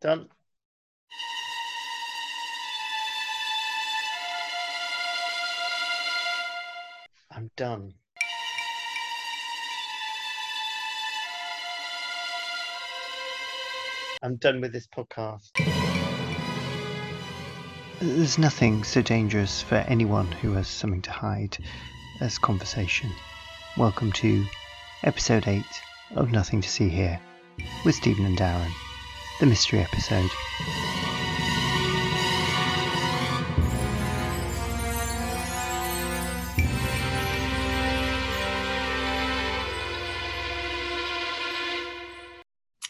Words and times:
Done. 0.00 0.28
I'm 7.30 7.50
done. 7.54 7.92
I'm 14.22 14.36
done 14.36 14.62
with 14.62 14.72
this 14.72 14.86
podcast. 14.86 15.50
There's 18.00 18.38
nothing 18.38 18.84
so 18.84 19.02
dangerous 19.02 19.60
for 19.60 19.74
anyone 19.74 20.32
who 20.32 20.54
has 20.54 20.66
something 20.66 21.02
to 21.02 21.10
hide 21.10 21.58
as 22.22 22.38
conversation. 22.38 23.10
Welcome 23.76 24.12
to 24.12 24.46
episode 25.04 25.46
8 25.46 25.62
of 26.16 26.32
Nothing 26.32 26.62
to 26.62 26.68
See 26.70 26.88
Here 26.88 27.20
with 27.84 27.94
Stephen 27.94 28.24
and 28.24 28.38
Darren, 28.38 28.72
the 29.40 29.46
mystery 29.46 29.80
episode. 29.80 30.30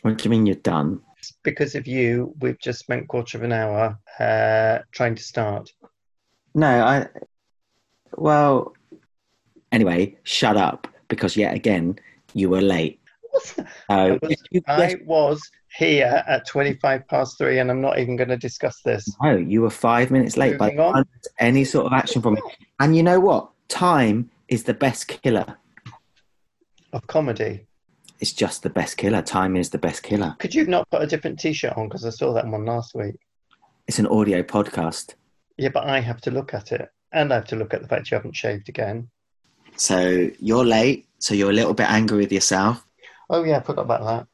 What 0.02 0.18
do 0.18 0.24
you 0.24 0.30
mean 0.30 0.46
you're 0.46 0.56
done? 0.56 1.00
Because 1.44 1.74
of 1.76 1.86
you, 1.86 2.34
we've 2.40 2.58
just 2.58 2.80
spent 2.80 3.06
quarter 3.06 3.38
of 3.38 3.44
an 3.44 3.52
hour 3.52 3.98
uh, 4.18 4.80
trying 4.90 5.14
to 5.14 5.22
start. 5.22 5.72
No, 6.54 6.66
I. 6.66 7.06
Well, 8.16 8.74
anyway, 9.70 10.16
shut 10.24 10.56
up 10.56 10.88
because 11.06 11.36
yet 11.36 11.54
again 11.54 11.98
you 12.34 12.48
were 12.48 12.60
late. 12.60 12.99
I 13.88 14.18
was, 14.22 14.36
I 14.66 14.96
was 15.04 15.50
here 15.76 16.22
at 16.26 16.46
25 16.46 17.06
past 17.08 17.38
three, 17.38 17.58
and 17.58 17.70
I'm 17.70 17.80
not 17.80 17.98
even 17.98 18.16
going 18.16 18.28
to 18.28 18.36
discuss 18.36 18.80
this. 18.82 19.08
no, 19.22 19.36
you 19.36 19.62
were 19.62 19.70
five 19.70 20.10
minutes 20.10 20.36
late 20.36 20.58
by 20.58 20.66
Moving 20.66 20.76
the 20.78 20.84
on. 20.84 21.04
any 21.38 21.64
sort 21.64 21.86
of 21.86 21.92
action 21.92 22.22
from 22.22 22.34
me. 22.34 22.40
And 22.80 22.96
you 22.96 23.02
know 23.02 23.20
what? 23.20 23.50
Time 23.68 24.30
is 24.48 24.64
the 24.64 24.74
best 24.74 25.08
killer. 25.08 25.56
Of 26.92 27.06
comedy. 27.06 27.66
It's 28.18 28.32
just 28.32 28.62
the 28.62 28.70
best 28.70 28.96
killer. 28.96 29.22
Time 29.22 29.56
is 29.56 29.70
the 29.70 29.78
best 29.78 30.02
killer. 30.02 30.36
Could 30.38 30.54
you 30.54 30.66
not 30.66 30.90
put 30.90 31.02
a 31.02 31.06
different 31.06 31.38
t 31.38 31.52
shirt 31.52 31.74
on? 31.76 31.88
Because 31.88 32.04
I 32.04 32.10
saw 32.10 32.32
that 32.34 32.46
one 32.46 32.64
last 32.66 32.94
week. 32.94 33.16
It's 33.86 33.98
an 33.98 34.06
audio 34.08 34.42
podcast. 34.42 35.14
Yeah, 35.56 35.70
but 35.70 35.84
I 35.84 36.00
have 36.00 36.20
to 36.22 36.30
look 36.30 36.52
at 36.52 36.72
it. 36.72 36.90
And 37.12 37.32
I 37.32 37.36
have 37.36 37.46
to 37.46 37.56
look 37.56 37.74
at 37.74 37.82
the 37.82 37.88
fact 37.88 38.10
you 38.10 38.16
haven't 38.16 38.36
shaved 38.36 38.68
again. 38.68 39.08
So 39.76 40.30
you're 40.38 40.64
late. 40.64 41.06
So 41.18 41.34
you're 41.34 41.50
a 41.50 41.54
little 41.54 41.74
bit 41.74 41.88
angry 41.90 42.18
with 42.18 42.32
yourself. 42.32 42.84
Oh, 43.32 43.44
yeah, 43.44 43.58
I 43.58 43.60
forgot 43.60 43.82
about 43.82 44.26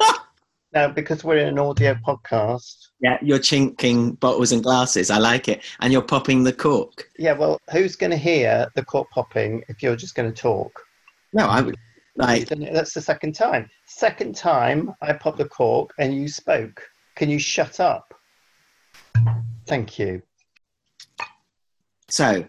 that. 0.00 0.18
now, 0.74 0.88
because 0.88 1.24
we're 1.24 1.38
in 1.38 1.48
an 1.48 1.58
audio 1.58 1.94
podcast, 1.94 2.88
Yeah, 3.00 3.16
you're 3.22 3.38
chinking 3.38 4.12
bottles 4.12 4.52
and 4.52 4.62
glasses. 4.62 5.10
I 5.10 5.16
like 5.16 5.48
it. 5.48 5.62
And 5.80 5.90
you're 5.90 6.02
popping 6.02 6.44
the 6.44 6.52
cork. 6.52 7.08
yeah, 7.18 7.32
well, 7.32 7.58
who's 7.70 7.96
going 7.96 8.10
to 8.10 8.16
hear 8.18 8.68
the 8.74 8.84
cork 8.84 9.08
popping 9.10 9.64
if 9.68 9.82
you're 9.82 9.96
just 9.96 10.14
going 10.14 10.30
to 10.30 10.38
talk? 10.38 10.78
No, 11.32 11.46
I 11.46 11.62
would 11.62 11.76
like. 12.16 12.48
That's 12.48 12.92
the 12.92 13.00
second 13.00 13.34
time. 13.34 13.70
Second 13.86 14.36
time 14.36 14.92
I 15.00 15.14
popped 15.14 15.38
the 15.38 15.48
cork 15.48 15.92
and 15.98 16.14
you 16.14 16.28
spoke. 16.28 16.82
Can 17.16 17.30
you 17.30 17.38
shut 17.38 17.80
up? 17.80 18.12
Thank 19.66 19.98
you. 19.98 20.20
So 22.10 22.46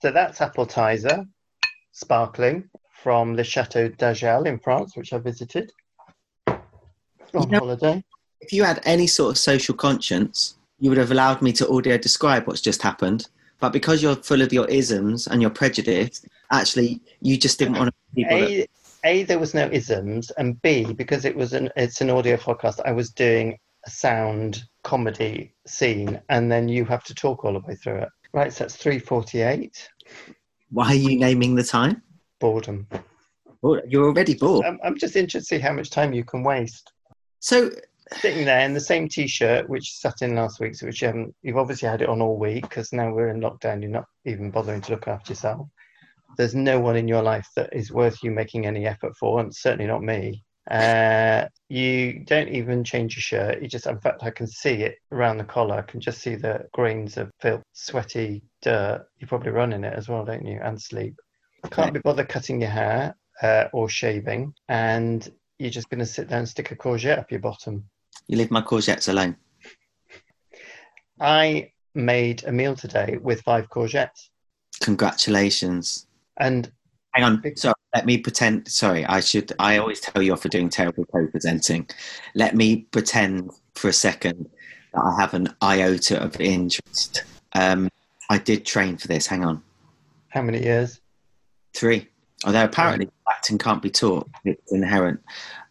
So 0.00 0.12
that's 0.12 0.40
appetizer, 0.40 1.24
sparkling 1.94 2.68
from 2.90 3.34
the 3.36 3.44
Chateau 3.44 3.88
d'Agel 3.88 4.46
in 4.46 4.58
France, 4.58 4.96
which 4.96 5.12
I 5.12 5.18
visited 5.18 5.72
on 6.46 6.58
You 7.32 7.46
know- 7.46 7.58
holiday. 7.60 8.04
if 8.40 8.52
you 8.52 8.64
had 8.64 8.80
any 8.84 9.06
sort 9.06 9.30
of 9.30 9.38
social 9.38 9.74
conscience, 9.74 10.56
you 10.80 10.90
would 10.90 10.98
have 10.98 11.12
allowed 11.12 11.40
me 11.40 11.52
to 11.54 11.68
audio 11.68 11.96
describe 11.96 12.46
what's 12.46 12.60
just 12.60 12.82
happened. 12.82 13.28
But 13.60 13.70
because 13.72 14.02
you're 14.02 14.16
full 14.16 14.42
of 14.42 14.52
your 14.52 14.66
isms 14.68 15.26
and 15.28 15.40
your 15.40 15.50
prejudice, 15.50 16.20
actually, 16.50 17.00
you 17.20 17.38
just 17.38 17.58
didn't 17.58 17.78
want 17.78 17.88
to 17.88 18.14
people. 18.14 18.38
that- 18.40 18.50
A, 18.50 18.66
A, 19.04 19.22
there 19.22 19.38
was 19.38 19.54
no 19.54 19.66
isms, 19.70 20.30
and 20.32 20.60
B, 20.62 20.92
because 20.92 21.24
it 21.24 21.36
was 21.36 21.52
an 21.52 21.70
it's 21.76 22.00
an 22.00 22.10
audio 22.10 22.36
podcast, 22.36 22.80
I 22.84 22.92
was 22.92 23.10
doing 23.10 23.56
a 23.86 23.90
sound 23.90 24.64
comedy 24.82 25.54
scene, 25.66 26.20
and 26.28 26.50
then 26.50 26.68
you 26.68 26.84
have 26.86 27.04
to 27.04 27.14
talk 27.14 27.44
all 27.44 27.52
the 27.52 27.60
way 27.60 27.76
through 27.76 27.98
it. 27.98 28.08
Right, 28.32 28.52
so 28.52 28.64
that's 28.64 28.76
three 28.76 28.98
forty-eight. 28.98 29.88
Why 30.70 30.88
are 30.88 30.94
you 30.94 31.18
naming 31.18 31.54
the 31.54 31.64
time? 31.64 32.02
Boredom. 32.40 32.86
Oh, 33.62 33.80
You're 33.86 34.06
already 34.06 34.34
bored. 34.34 34.66
I'm, 34.66 34.78
I'm 34.84 34.98
just 34.98 35.16
interested 35.16 35.40
to 35.40 35.44
see 35.44 35.58
how 35.58 35.72
much 35.72 35.90
time 35.90 36.12
you 36.12 36.24
can 36.24 36.42
waste 36.42 36.92
So, 37.40 37.70
sitting 38.20 38.44
there 38.44 38.60
in 38.60 38.74
the 38.74 38.80
same 38.80 39.08
t-shirt 39.08 39.68
which 39.68 39.96
sat 39.98 40.20
in 40.20 40.34
last 40.34 40.60
week, 40.60 40.74
so 40.74 40.86
which 40.86 41.00
you 41.00 41.06
haven't. 41.06 41.34
You've 41.42 41.56
obviously 41.56 41.88
had 41.88 42.02
it 42.02 42.08
on 42.08 42.20
all 42.20 42.38
week 42.38 42.62
because 42.62 42.92
now 42.92 43.12
we're 43.12 43.30
in 43.30 43.40
lockdown. 43.40 43.80
You're 43.80 43.90
not 43.90 44.06
even 44.26 44.50
bothering 44.50 44.82
to 44.82 44.92
look 44.92 45.08
after 45.08 45.32
yourself. 45.32 45.68
There's 46.36 46.54
no 46.54 46.80
one 46.80 46.96
in 46.96 47.08
your 47.08 47.22
life 47.22 47.48
that 47.56 47.70
is 47.72 47.92
worth 47.92 48.22
you 48.22 48.30
making 48.30 48.66
any 48.66 48.86
effort 48.86 49.16
for, 49.18 49.40
and 49.40 49.54
certainly 49.54 49.86
not 49.86 50.02
me. 50.02 50.42
Uh, 50.70 51.46
you 51.68 52.24
don't 52.24 52.48
even 52.48 52.84
change 52.84 53.16
your 53.16 53.20
shirt. 53.22 53.60
You 53.62 53.68
just, 53.68 53.86
in 53.86 53.98
fact, 54.00 54.22
I 54.22 54.30
can 54.30 54.46
see 54.46 54.82
it 54.82 54.96
around 55.12 55.38
the 55.38 55.44
collar. 55.44 55.76
I 55.76 55.82
can 55.82 56.00
just 56.00 56.20
see 56.22 56.34
the 56.36 56.66
grains 56.72 57.16
of 57.16 57.30
filth, 57.40 57.62
sweaty 57.72 58.42
dirt. 58.62 59.06
You 59.18 59.26
probably 59.26 59.50
run 59.50 59.72
in 59.72 59.84
it 59.84 59.92
as 59.94 60.08
well, 60.08 60.24
don't 60.24 60.46
you? 60.46 60.58
And 60.62 60.80
sleep. 60.80 61.16
I 61.64 61.68
can't 61.68 61.92
be 61.92 62.00
bothered 62.00 62.28
cutting 62.28 62.60
your 62.60 62.70
hair 62.70 63.14
uh, 63.42 63.64
or 63.72 63.88
shaving, 63.88 64.54
and 64.68 65.28
you're 65.58 65.70
just 65.70 65.88
going 65.90 66.00
to 66.00 66.06
sit 66.06 66.28
there 66.28 66.38
and 66.38 66.48
stick 66.48 66.70
a 66.70 66.76
courgette 66.76 67.18
up 67.18 67.30
your 67.30 67.40
bottom. 67.40 67.84
you 68.26 68.36
leave 68.38 68.50
my 68.50 68.60
courgettes 68.62 69.08
alone. 69.08 69.36
I 71.20 71.70
made 71.94 72.44
a 72.44 72.52
meal 72.52 72.74
today 72.74 73.18
with 73.22 73.40
five 73.42 73.68
courgettes, 73.70 74.28
Congratulations. 74.80 76.06
and 76.38 76.70
Hang 77.14 77.24
on. 77.24 77.56
Sorry. 77.56 77.74
Let 77.94 78.06
me 78.06 78.18
pretend. 78.18 78.66
Sorry, 78.68 79.04
I 79.04 79.20
should. 79.20 79.52
I 79.58 79.78
always 79.78 80.00
tell 80.00 80.20
you 80.20 80.32
off 80.32 80.42
for 80.42 80.48
doing 80.48 80.68
terrible 80.68 81.04
co-presenting. 81.06 81.88
Let 82.34 82.56
me 82.56 82.86
pretend 82.90 83.50
for 83.74 83.88
a 83.88 83.92
second 83.92 84.48
that 84.92 85.00
I 85.00 85.20
have 85.20 85.32
an 85.34 85.54
iota 85.62 86.20
of 86.22 86.40
interest. 86.40 87.22
Um, 87.54 87.88
I 88.30 88.38
did 88.38 88.66
train 88.66 88.96
for 88.96 89.06
this. 89.08 89.26
Hang 89.28 89.44
on. 89.44 89.62
how 90.28 90.42
many 90.42 90.62
years? 90.62 91.00
Three. 91.72 92.08
Although 92.44 92.64
apparently 92.64 93.08
acting 93.30 93.58
can't 93.58 93.80
be 93.80 93.90
taught, 93.90 94.28
it's 94.44 94.72
inherent. 94.72 95.20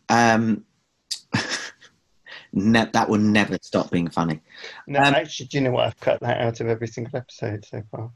Um, 0.09 0.63
ne- 2.53 2.89
that 2.93 3.09
will 3.09 3.19
never 3.19 3.57
stop 3.61 3.91
being 3.91 4.09
funny. 4.09 4.39
No, 4.87 4.99
Um, 4.99 5.13
actually, 5.15 5.47
do 5.47 5.57
you 5.57 5.63
know 5.65 5.71
what? 5.71 5.87
I've 5.87 5.99
cut 5.99 6.19
that 6.21 6.39
out 6.41 6.59
of 6.61 6.67
every 6.67 6.87
single 6.87 7.17
episode 7.17 7.65
so 7.65 7.83
far. 7.91 8.11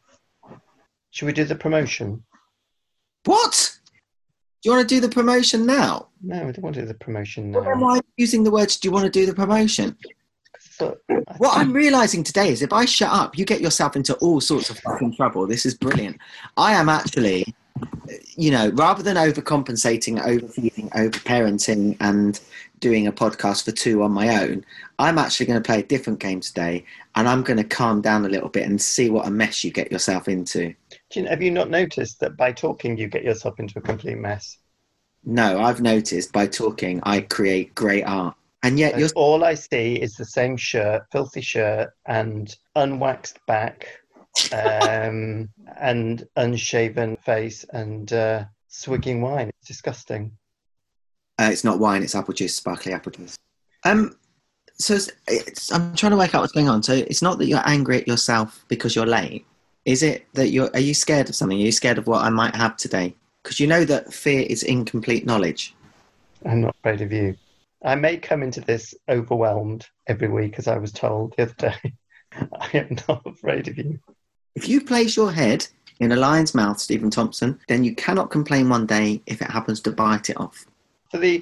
Should 1.12 1.26
we 1.26 1.34
do 1.34 1.44
the 1.44 1.56
promotion? 1.56 2.24
What? 3.28 3.78
Do 4.64 4.70
you 4.70 4.76
want 4.76 4.88
to 4.88 4.96
do 4.96 5.02
the 5.02 5.10
promotion 5.10 5.66
now? 5.66 6.08
No, 6.24 6.48
I 6.48 6.52
don't 6.52 6.62
want 6.62 6.76
to 6.76 6.82
do 6.82 6.88
the 6.88 6.94
promotion 6.94 7.52
now. 7.52 7.60
why 7.60 7.92
are 7.92 7.96
you 7.98 8.04
using 8.16 8.44
the 8.44 8.52
words, 8.52 8.78
do 8.78 8.88
you 8.88 8.92
want 8.94 9.04
to 9.04 9.12
do 9.12 9.26
the 9.26 9.34
promotion? 9.34 9.98
So, 10.60 10.98
What 11.38 11.58
I'm 11.58 11.74
realizing 11.74 12.24
today 12.24 12.50
is 12.50 12.62
if 12.62 12.72
I 12.72 12.86
shut 12.86 13.12
up, 13.12 13.38
you 13.38 13.44
get 13.44 13.60
yourself 13.60 13.98
into 13.98 14.16
all 14.16 14.40
sorts 14.40 14.70
of 14.70 14.80
fucking 14.80 15.16
trouble. 15.16 15.46
This 15.46 15.66
is 15.66 15.74
brilliant. 15.76 16.18
I 16.56 16.74
am 16.74 16.88
actually, 16.88 17.54
you 18.36 18.50
know, 18.50 18.70
rather 18.70 19.04
than 19.04 19.18
overcompensating, 19.18 20.20
overfeeding, 20.26 20.90
overparenting, 20.92 21.98
and 22.00 22.40
doing 22.80 23.08
a 23.08 23.12
podcast 23.12 23.66
for 23.66 23.72
two 23.72 24.04
on 24.04 24.12
my 24.12 24.42
own, 24.42 24.64
I'm 25.00 25.18
actually 25.18 25.48
going 25.48 25.62
to 25.62 25.68
play 25.68 25.80
a 25.80 25.84
different 25.84 26.20
game 26.20 26.40
today 26.40 26.86
and 27.16 27.28
I'm 27.28 27.44
going 27.44 27.58
to 27.58 27.64
calm 27.64 28.02
down 28.02 28.26
a 28.26 28.30
little 28.30 28.50
bit 28.50 28.68
and 28.68 28.82
see 28.82 29.09
what 29.09 29.28
a 29.28 29.32
mess 29.32 29.64
you 29.64 29.72
get 29.72 29.92
yourself 29.92 30.28
into. 30.28 30.74
You, 31.16 31.25
have 31.25 31.41
you 31.41 31.51
not 31.51 31.69
noticed 31.69 32.19
that 32.19 32.38
by 32.38 32.51
talking 32.51 32.97
you 32.97 33.07
get 33.07 33.23
yourself 33.23 33.59
into 33.59 33.79
a 33.79 33.81
complete 33.81 34.18
mess? 34.18 34.57
No, 35.23 35.59
I've 35.62 35.81
noticed 35.81 36.31
by 36.31 36.47
talking, 36.47 37.00
I 37.03 37.22
create 37.22 37.76
great 37.76 38.03
art. 38.03 38.35
And 38.64 38.79
yet 38.79 38.93
And 38.93 39.02
you're 39.02 39.09
all 39.16 39.43
I 39.43 39.53
see 39.53 39.96
is 39.96 40.16
the 40.16 40.26
same 40.26 40.58
shirt, 40.58 41.03
filthy 41.11 41.41
shirt, 41.41 41.91
and 42.05 42.53
unwaxed 42.76 43.37
back, 43.46 43.87
um, 44.52 45.49
and 45.79 46.28
unshaven 46.35 47.17
face, 47.17 47.66
and 47.72 48.11
uh, 48.11 48.46
swigging 48.67 49.22
wine. 49.22 49.49
It's 49.59 49.67
disgusting. 49.67 50.32
Uh, 51.40 51.49
it's 51.52 51.64
not 51.64 51.79
wine; 51.79 52.03
it's 52.03 52.16
apple 52.16 52.34
juice, 52.34 52.55
sparkly 52.55 52.93
apple 52.93 53.11
juice. 53.11 53.37
Um, 53.85 54.17
so 54.79 54.96
it's, 54.96 55.11
it's, 55.28 55.72
I'm 55.72 55.96
trying 55.96 56.11
to 56.11 56.17
work 56.17 56.34
out 56.34 56.41
what's 56.41 56.53
going 56.53 56.70
on. 56.70 56.84
So 56.84 56.93
it's 56.93 57.22
not 57.22 57.37
that 57.37 57.46
you're 57.46 57.61
angry 57.66 57.97
at 57.97 58.08
yourself 58.08 58.66
because 58.67 58.96
you're 58.96 59.05
late. 59.05 59.46
Is 59.87 60.03
it 60.03 60.28
that 60.34 60.49
you're? 60.49 60.69
Are 60.73 60.81
you 60.81 60.93
scared 60.93 61.29
of 61.29 61.35
something? 61.35 61.57
Are 61.57 61.61
you 61.61 61.72
scared 61.72 61.97
of 61.97 62.07
what 62.07 62.22
I 62.22 62.29
might 62.29 62.53
have 62.53 62.75
today? 62.75 63.16
Because 63.41 63.57
you 63.57 63.67
know 63.67 63.85
that 63.85 64.13
fear 64.13 64.41
is 64.41 64.63
incomplete 64.63 65.25
knowledge. 65.25 65.73
I'm 66.45 66.59
not 66.59 66.75
afraid 66.79 66.99
of 66.99 67.13
you. 67.13 67.37
I 67.85 67.95
may 67.95 68.17
come 68.17 68.43
into 68.43 68.59
this 68.59 68.93
overwhelmed 69.07 69.87
every 70.07 70.28
week, 70.28 70.59
as 70.59 70.67
I 70.67 70.78
was 70.78 70.91
told 70.91 71.35
the 71.37 71.43
other 71.43 71.53
day. 71.53 71.93
I 72.59 72.69
am 72.73 72.97
not 73.07 73.22
afraid 73.25 73.69
of 73.69 73.78
you. 73.78 73.97
If 74.55 74.67
you 74.67 74.81
place 74.81 75.16
your 75.16 75.31
head 75.31 75.66
in 76.01 76.11
a 76.11 76.17
lion's 76.17 76.53
mouth, 76.53 76.79
Stephen 76.79 77.09
Thompson, 77.09 77.57
then 77.69 77.85
you 77.85 77.95
cannot 77.95 78.29
complain 78.29 78.67
one 78.67 78.87
day 78.87 79.22
if 79.25 79.41
it 79.41 79.49
happens 79.49 79.79
to 79.81 79.91
bite 79.91 80.29
it 80.29 80.37
off. 80.37 80.66
For 81.11 81.17
the 81.17 81.41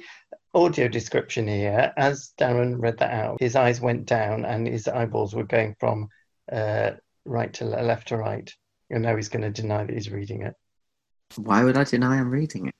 audio 0.54 0.86
description 0.86 1.48
here. 1.48 1.92
As 1.96 2.32
Darren 2.38 2.76
read 2.78 2.98
that 2.98 3.12
out, 3.12 3.40
his 3.40 3.56
eyes 3.56 3.80
went 3.80 4.06
down 4.06 4.44
and 4.44 4.68
his 4.68 4.86
eyeballs 4.86 5.34
were 5.34 5.42
going 5.42 5.74
from 5.80 6.08
uh, 6.52 6.92
right 7.26 7.52
to 7.54 7.64
le- 7.64 7.82
left 7.82 8.08
to 8.08 8.16
right. 8.16 8.50
And 8.90 9.02
know 9.02 9.16
he's 9.16 9.28
going 9.28 9.42
to 9.42 9.50
deny 9.50 9.84
that 9.84 9.92
he's 9.92 10.10
reading 10.10 10.42
it 10.42 10.54
Why 11.36 11.64
would 11.64 11.76
I 11.76 11.84
deny 11.84 12.18
I'm 12.18 12.30
reading 12.30 12.68
it? 12.68 12.74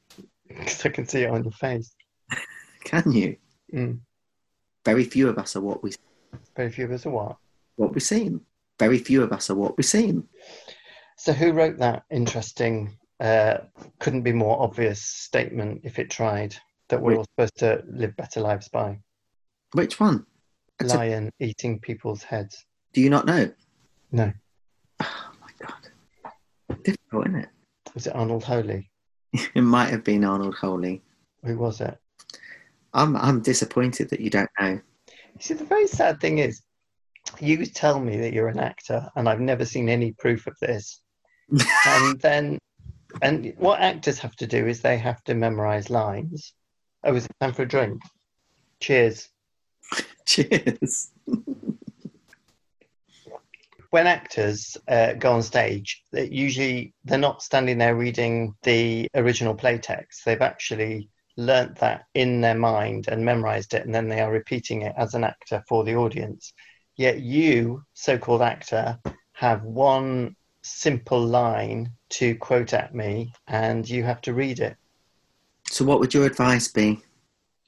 because 0.48 0.86
I 0.86 0.90
can 0.90 1.06
see 1.06 1.22
it 1.22 1.30
on 1.30 1.42
your 1.42 1.52
face. 1.52 1.92
Can 2.84 3.10
you? 3.10 3.36
Mm. 3.74 3.98
Very 4.84 5.02
few 5.04 5.28
of 5.28 5.36
us 5.38 5.56
are 5.56 5.60
what 5.60 5.82
we 5.82 5.92
Very 6.54 6.70
few 6.70 6.84
of 6.84 6.92
us 6.92 7.04
are 7.06 7.10
what? 7.10 7.36
what 7.74 7.92
we 7.94 8.00
seem. 8.00 8.40
Very 8.78 8.98
few 8.98 9.22
of 9.22 9.32
us 9.32 9.50
are 9.50 9.56
what 9.56 9.76
we 9.76 9.82
seem. 9.82 10.28
So, 11.18 11.32
who 11.32 11.52
wrote 11.52 11.78
that 11.78 12.04
interesting, 12.10 12.96
uh, 13.20 13.58
couldn't 13.98 14.22
be 14.22 14.32
more 14.32 14.62
obvious 14.62 15.00
statement 15.02 15.80
if 15.82 15.98
it 15.98 16.10
tried 16.10 16.54
that 16.88 17.00
we're 17.02 17.16
all 17.16 17.24
supposed 17.24 17.56
to 17.58 17.82
live 17.88 18.14
better 18.16 18.40
lives 18.40 18.68
by? 18.68 19.00
Which 19.72 19.98
one? 19.98 20.24
A- 20.80 20.84
Lion 20.84 21.32
eating 21.40 21.80
people's 21.80 22.22
heads. 22.22 22.64
do 22.92 23.00
you 23.00 23.10
not 23.10 23.26
know? 23.26 23.50
No. 24.12 24.32
Oh 25.00 25.32
my 25.40 25.50
god. 25.66 26.82
Difficult, 26.82 27.26
isn't 27.28 27.40
it? 27.40 27.48
Was 27.94 28.06
it 28.06 28.14
Arnold 28.14 28.44
Holy? 28.44 28.90
It 29.54 29.62
might 29.62 29.90
have 29.90 30.04
been 30.04 30.24
Arnold 30.24 30.54
Holy. 30.54 31.02
Who 31.44 31.58
was 31.58 31.80
it? 31.80 31.98
I'm 32.94 33.16
I'm 33.16 33.42
disappointed 33.42 34.08
that 34.10 34.20
you 34.20 34.30
don't 34.30 34.50
know. 34.58 34.80
You 35.08 35.40
see, 35.40 35.54
the 35.54 35.64
very 35.64 35.86
sad 35.86 36.20
thing 36.20 36.38
is, 36.38 36.62
you 37.40 37.64
tell 37.66 38.00
me 38.00 38.16
that 38.18 38.32
you're 38.32 38.48
an 38.48 38.58
actor, 38.58 39.08
and 39.16 39.28
I've 39.28 39.40
never 39.40 39.64
seen 39.64 39.88
any 39.88 40.12
proof 40.12 40.46
of 40.46 40.56
this. 40.60 41.00
and 41.86 42.20
then, 42.20 42.58
and 43.20 43.52
what 43.58 43.80
actors 43.80 44.18
have 44.20 44.34
to 44.36 44.46
do 44.46 44.66
is 44.66 44.80
they 44.80 44.96
have 44.96 45.22
to 45.24 45.34
memorize 45.34 45.90
lines. 45.90 46.54
Oh, 47.04 47.14
is 47.14 47.26
it 47.26 47.32
time 47.40 47.52
for 47.52 47.62
a 47.62 47.68
drink? 47.68 48.00
Cheers. 48.80 49.28
Cheers. 50.26 51.12
When 53.96 54.06
actors 54.06 54.76
uh, 54.88 55.14
go 55.14 55.32
on 55.32 55.42
stage, 55.42 56.02
they 56.12 56.28
usually 56.28 56.92
they're 57.06 57.16
not 57.16 57.40
standing 57.42 57.78
there 57.78 57.96
reading 57.96 58.54
the 58.62 59.08
original 59.14 59.54
play 59.54 59.78
text. 59.78 60.22
They've 60.22 60.42
actually 60.42 61.08
learnt 61.38 61.76
that 61.76 62.04
in 62.12 62.42
their 62.42 62.56
mind 62.58 63.08
and 63.08 63.24
memorized 63.24 63.72
it, 63.72 63.86
and 63.86 63.94
then 63.94 64.08
they 64.08 64.20
are 64.20 64.30
repeating 64.30 64.82
it 64.82 64.92
as 64.98 65.14
an 65.14 65.24
actor 65.24 65.64
for 65.66 65.82
the 65.82 65.96
audience. 65.96 66.52
Yet 66.96 67.20
you, 67.20 67.84
so-called 67.94 68.42
actor, 68.42 68.98
have 69.32 69.62
one 69.62 70.36
simple 70.60 71.24
line 71.24 71.90
to 72.10 72.36
quote 72.36 72.74
at 72.74 72.94
me, 72.94 73.32
and 73.48 73.88
you 73.88 74.04
have 74.04 74.20
to 74.20 74.34
read 74.34 74.60
it. 74.60 74.76
So 75.70 75.86
what 75.86 76.00
would 76.00 76.12
your 76.12 76.26
advice 76.26 76.68
be? 76.68 77.00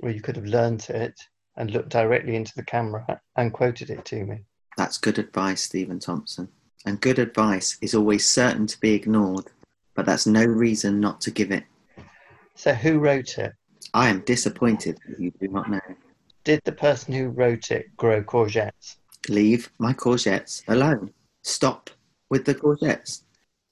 Well, 0.01 0.13
you 0.13 0.21
could 0.21 0.37
have 0.37 0.45
learnt 0.45 0.91
it 0.91 1.19
and 1.57 1.71
looked 1.71 1.89
directly 1.89 2.37
into 2.37 2.53
the 2.55 2.65
camera 2.65 3.19
and 3.37 3.51
quoted 3.51 3.89
it 3.89 4.05
to 4.05 4.27
me. 4.27 4.45
That's 4.79 4.97
good 4.97 5.19
advice, 5.19 5.65
Stephen 5.65 5.99
Thompson. 5.99 6.49
And 6.87 7.01
good 7.01 7.19
advice 7.19 7.77
is 7.81 7.97
always 7.97 8.29
certain 8.29 8.69
to 8.69 8.81
be 8.81 8.95
ignored, 8.95 9.47
but 9.97 10.07
that's 10.07 10.25
no 10.25 10.45
reason 10.45 11.01
not 11.01 11.21
to 11.23 11.33
give 11.33 11.51
it. 11.51 11.65
So, 12.55 12.73
who 12.73 13.01
wrote 13.01 13.39
it? 13.39 13.55
I 13.93 14.09
am 14.09 14.21
disappointed 14.21 15.01
that 15.09 15.19
you 15.19 15.33
do 15.41 15.49
not 15.49 15.69
know. 15.69 15.81
Did 16.45 16.61
the 16.65 16.71
person 16.71 17.13
who 17.13 17.31
wrote 17.31 17.73
it 17.73 17.97
grow 17.97 18.23
courgettes? 18.23 18.99
Leave 19.29 19.69
my 19.79 19.93
courgettes 19.93 20.63
alone. 20.69 21.13
Stop 21.43 21.91
with 22.31 22.45
the 22.45 22.55
courgettes. 22.55 23.23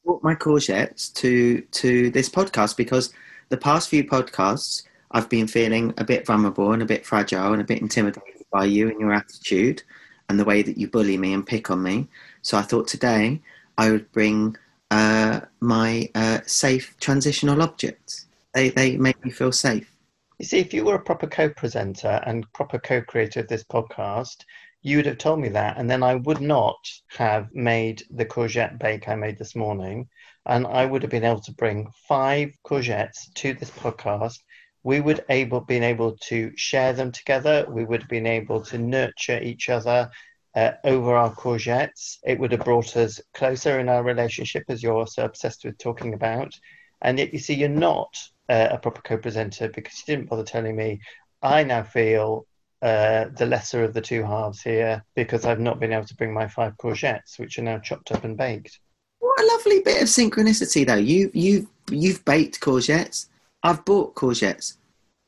Brought 0.05 0.25
my 0.25 0.35
courgettes 0.35 1.15
to 1.15 1.61
to 1.61 2.11
this 2.11 2.29
podcast 2.29 2.77
because 2.77 3.15
the 3.49 3.57
past 3.57 3.89
few 3.89 4.03
podcasts 4.03 4.83
I've 5.13 5.29
been 5.29 5.47
feeling 5.47 5.95
a 5.99 6.05
bit 6.05 6.27
vulnerable 6.27 6.73
and 6.73 6.83
a 6.83 6.87
bit 6.87 7.07
fragile 7.07 7.53
and 7.53 7.63
a 7.63 7.65
bit 7.65 7.81
intimidated 7.81 8.45
by 8.51 8.65
you 8.65 8.89
and 8.89 8.99
your 8.99 9.13
attitude 9.13 9.85
and 10.29 10.39
the 10.39 10.45
way 10.45 10.63
that 10.63 10.79
you 10.79 10.89
bully 10.89 11.17
me 11.17 11.33
and 11.33 11.47
pick 11.47 11.71
on 11.71 11.83
me. 11.83 12.09
So 12.43 12.57
I 12.59 12.63
thought 12.63 12.89
today 12.89 13.41
I 13.79 13.91
would 13.91 14.11
bring 14.13 14.57
uh, 14.91 15.41
my 15.61 16.09
uh, 16.15 16.41
safe 16.47 16.97
transitional 17.01 17.63
objects. 17.63 18.27
They 18.55 18.71
they 18.71 18.97
make 18.97 19.23
me 19.25 19.31
feel 19.31 19.53
safe. 19.53 19.93
You 20.39 20.45
see, 20.45 20.59
if 20.59 20.75
you 20.75 20.85
were 20.85 20.97
a 20.97 21.03
proper 21.03 21.27
co 21.27 21.49
presenter 21.49 22.21
and 22.27 22.51
proper 22.53 22.79
co 22.79 23.01
creator 23.03 23.41
of 23.41 23.49
this 23.49 23.65
podcast, 23.65 24.45
you 24.83 24.99
would 24.99 25.07
have 25.07 25.19
told 25.19 25.41
me 25.41 25.49
that, 25.49 25.79
and 25.79 25.91
then 25.91 26.03
I 26.03 26.15
would 26.15 26.41
not 26.41 26.77
have 27.09 27.53
made 27.55 28.03
the 28.11 28.25
courgette 28.25 28.79
bake 28.79 29.09
I 29.09 29.17
made 29.17 29.39
this 29.39 29.57
morning, 29.57 30.09
and 30.45 30.67
I 30.67 30.87
would 30.87 31.03
have 31.03 31.11
been 31.11 31.25
able 31.25 31.41
to 31.41 31.53
bring 31.55 31.91
five 32.07 32.51
courgettes 32.65 33.33
to 33.35 33.55
this 33.55 33.71
podcast. 33.71 34.39
We 34.87 35.01
would 35.01 35.25
able 35.31 35.63
been 35.63 35.83
able 35.83 36.17
to 36.29 36.53
share 36.57 36.93
them 36.93 37.11
together. 37.11 37.67
We 37.69 37.85
would 37.85 38.03
have 38.03 38.09
been 38.09 38.33
able 38.39 38.61
to 38.67 38.79
nurture 38.79 39.41
each 39.43 39.69
other 39.69 40.09
uh, 40.55 40.71
over 40.85 41.17
our 41.17 41.35
courgettes. 41.35 42.19
It 42.23 42.39
would 42.39 42.53
have 42.53 42.65
brought 42.65 42.97
us 42.97 43.21
closer 43.35 43.81
in 43.81 43.89
our 43.89 44.05
relationship, 44.05 44.63
as 44.69 44.85
you're 44.85 45.09
so 45.09 45.25
obsessed 45.25 45.65
with 45.65 45.77
talking 45.79 46.15
about. 46.15 46.55
And 47.03 47.19
yet, 47.19 47.33
you 47.33 47.41
see, 47.41 47.55
you're 47.55 47.69
not 47.69 48.17
uh, 48.49 48.69
a 48.71 48.79
proper 48.79 49.03
co-presenter 49.03 49.71
because 49.71 49.99
you 49.99 50.15
didn't 50.15 50.31
bother 50.31 50.45
telling 50.45 50.77
me. 50.77 51.01
I 51.43 51.65
now 51.65 51.83
feel 51.83 52.47
uh, 52.81 53.25
the 53.37 53.47
lesser 53.47 53.83
of 53.83 53.93
the 53.93 54.01
two 54.01 54.23
halves 54.23 54.63
here 54.63 55.05
because 55.17 55.45
I've 55.45 55.59
not 55.59 55.81
been 55.81 55.93
able 55.93 56.07
to 56.07 56.15
bring 56.15 56.33
my 56.33 56.47
five 56.47 56.77
courgettes, 56.77 57.41
which 57.41 57.59
are 57.59 57.63
now 57.63 57.81
chopped 57.81 58.13
up 58.13 58.23
and 58.23 58.37
baked. 58.37 58.79
What 59.19 59.41
a 59.41 59.47
lovely 59.47 59.81
bit 59.81 60.01
of 60.01 60.07
synchronicity, 60.07 60.87
though. 60.87 60.95
You 60.95 61.33
you 61.35 61.69
you've 61.91 62.25
baked 62.25 62.61
courgettes. 62.61 63.27
I've 63.67 63.85
bought 63.85 64.15
courgettes. 64.15 64.77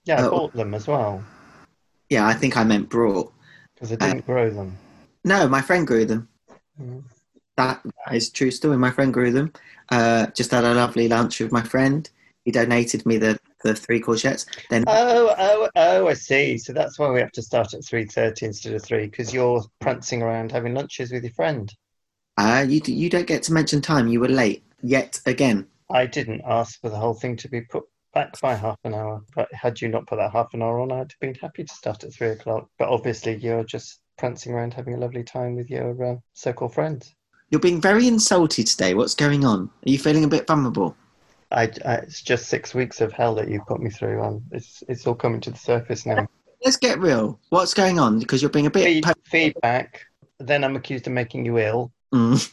Yeah, 0.05 0.21
I 0.21 0.27
Oh. 0.27 0.31
bought 0.31 0.55
them 0.55 0.75
as 0.75 0.87
well 0.87 1.23
Yeah, 2.09 2.27
I 2.27 2.35
think 2.35 2.57
I 2.57 2.65
meant 2.65 2.89
brought. 2.89 3.33
because 3.75 3.93
I 3.93 3.97
didn't 3.97 4.27
grow 4.27 4.49
them. 4.51 4.77
No, 5.25 5.47
my 5.49 5.61
friend 5.61 5.87
grew 5.87 6.05
them. 6.05 6.29
Mm. 6.81 7.03
That, 7.57 7.83
that 7.85 8.15
is 8.15 8.31
true 8.31 8.51
story. 8.51 8.79
My 8.79 8.91
friend 8.91 9.13
grew 9.13 9.31
them. 9.33 9.53
Uh, 9.91 10.27
just 10.29 10.53
had 10.53 10.65
a 10.65 10.75
lovely 10.75 11.09
lunch 11.09 11.41
with 11.41 11.53
my 11.53 11.63
friend. 11.63 12.09
He 12.45 12.53
donated 12.53 13.05
me 13.05 13.19
the, 13.19 13.39
the 13.65 13.75
three 13.75 14.01
courgettes. 14.01 14.47
Then 14.71 14.85
Oh, 14.87 15.35
oh, 15.37 15.69
oh! 15.77 16.07
I 16.09 16.15
see. 16.15 16.57
So 16.57 16.73
that's 16.73 16.99
why 16.99 17.11
we 17.11 17.21
have 17.21 17.33
to 17.33 17.43
start 17.43 17.75
at 17.75 17.85
three 17.85 18.07
thirty 18.07 18.47
instead 18.47 18.73
of 18.75 18.83
three 18.83 19.07
because 19.07 19.35
you're 19.35 19.63
prancing 19.81 20.23
around 20.23 20.53
having 20.53 20.73
lunches 20.75 21.11
with 21.13 21.25
your 21.25 21.33
friend. 21.33 21.75
uh, 22.39 22.65
you 22.67 22.81
you 22.87 23.11
don't 23.11 23.27
get 23.27 23.43
to 23.45 23.53
mention 23.53 23.81
time. 23.83 24.07
You 24.09 24.21
were 24.21 24.29
late 24.29 24.63
yet 24.83 25.21
again. 25.27 25.67
I 25.91 26.07
didn't 26.07 26.43
ask 26.47 26.81
for 26.81 26.89
the 26.89 26.97
whole 26.97 27.15
thing 27.15 27.37
to 27.39 27.49
be 27.49 27.61
put 27.63 27.85
back 28.19 28.41
by 28.41 28.53
half 28.53 28.79
an 28.83 28.95
hour, 28.95 29.23
but 29.37 29.47
had 29.55 29.81
you 29.81 29.89
not 29.89 30.05
put 30.09 30.17
that 30.17 30.33
half 30.33 30.53
an 30.53 30.61
hour 30.61 30.81
on, 30.81 30.91
I'd 30.91 31.13
have 31.13 31.21
been 31.21 31.37
happy 31.37 31.63
to 31.63 31.73
start 31.73 32.03
at 32.03 32.13
three 32.13 32.31
o'clock. 32.31 32.69
But 32.77 32.89
obviously, 32.89 33.37
you're 33.37 33.63
just 33.63 34.01
prancing 34.17 34.53
around 34.53 34.75
having 34.75 34.95
a 34.95 34.99
lovely 34.99 35.23
time 35.23 35.55
with 35.55 35.71
your 35.71 36.05
uh, 36.05 36.17
so-called 36.33 36.75
friends. 36.75 37.15
You're 37.51 37.61
being 37.61 37.81
very 37.81 38.09
insulted 38.09 38.67
today. 38.67 38.95
What's 38.95 39.15
going 39.15 39.45
on? 39.45 39.71
Are 39.87 39.91
you 39.91 40.01
feeling 40.01 40.25
a 40.25 40.29
bit 40.29 40.49
vulnerable? 40.49 40.97
I, 41.53 41.71
I, 41.85 41.95
it's 41.95 42.21
just 42.21 42.49
six 42.49 42.75
weeks 42.75 43.01
of 43.01 43.13
hell 43.13 43.37
that 43.37 43.49
you've 43.49 43.67
put 43.67 43.81
me 43.81 43.89
through. 43.89 44.43
It's 44.51 44.83
it's 44.89 45.07
all 45.07 45.15
coming 45.15 45.41
to 45.43 45.53
the 45.53 45.57
surface 45.57 46.05
now. 46.05 46.27
Let's 46.65 46.77
get 46.77 46.99
real. 46.99 47.39
What's 47.51 47.73
going 47.73 48.01
on? 48.01 48.19
Because 48.19 48.43
you're 48.43 48.51
being 48.51 48.67
a 48.67 48.71
bit. 48.71 48.83
Feed, 48.83 49.05
po- 49.05 49.13
feedback. 49.27 50.05
Then 50.41 50.65
I'm 50.65 50.75
accused 50.75 51.07
of 51.07 51.13
making 51.13 51.47
you 51.47 51.59
ill. 51.59 51.93
Mm. 52.13 52.53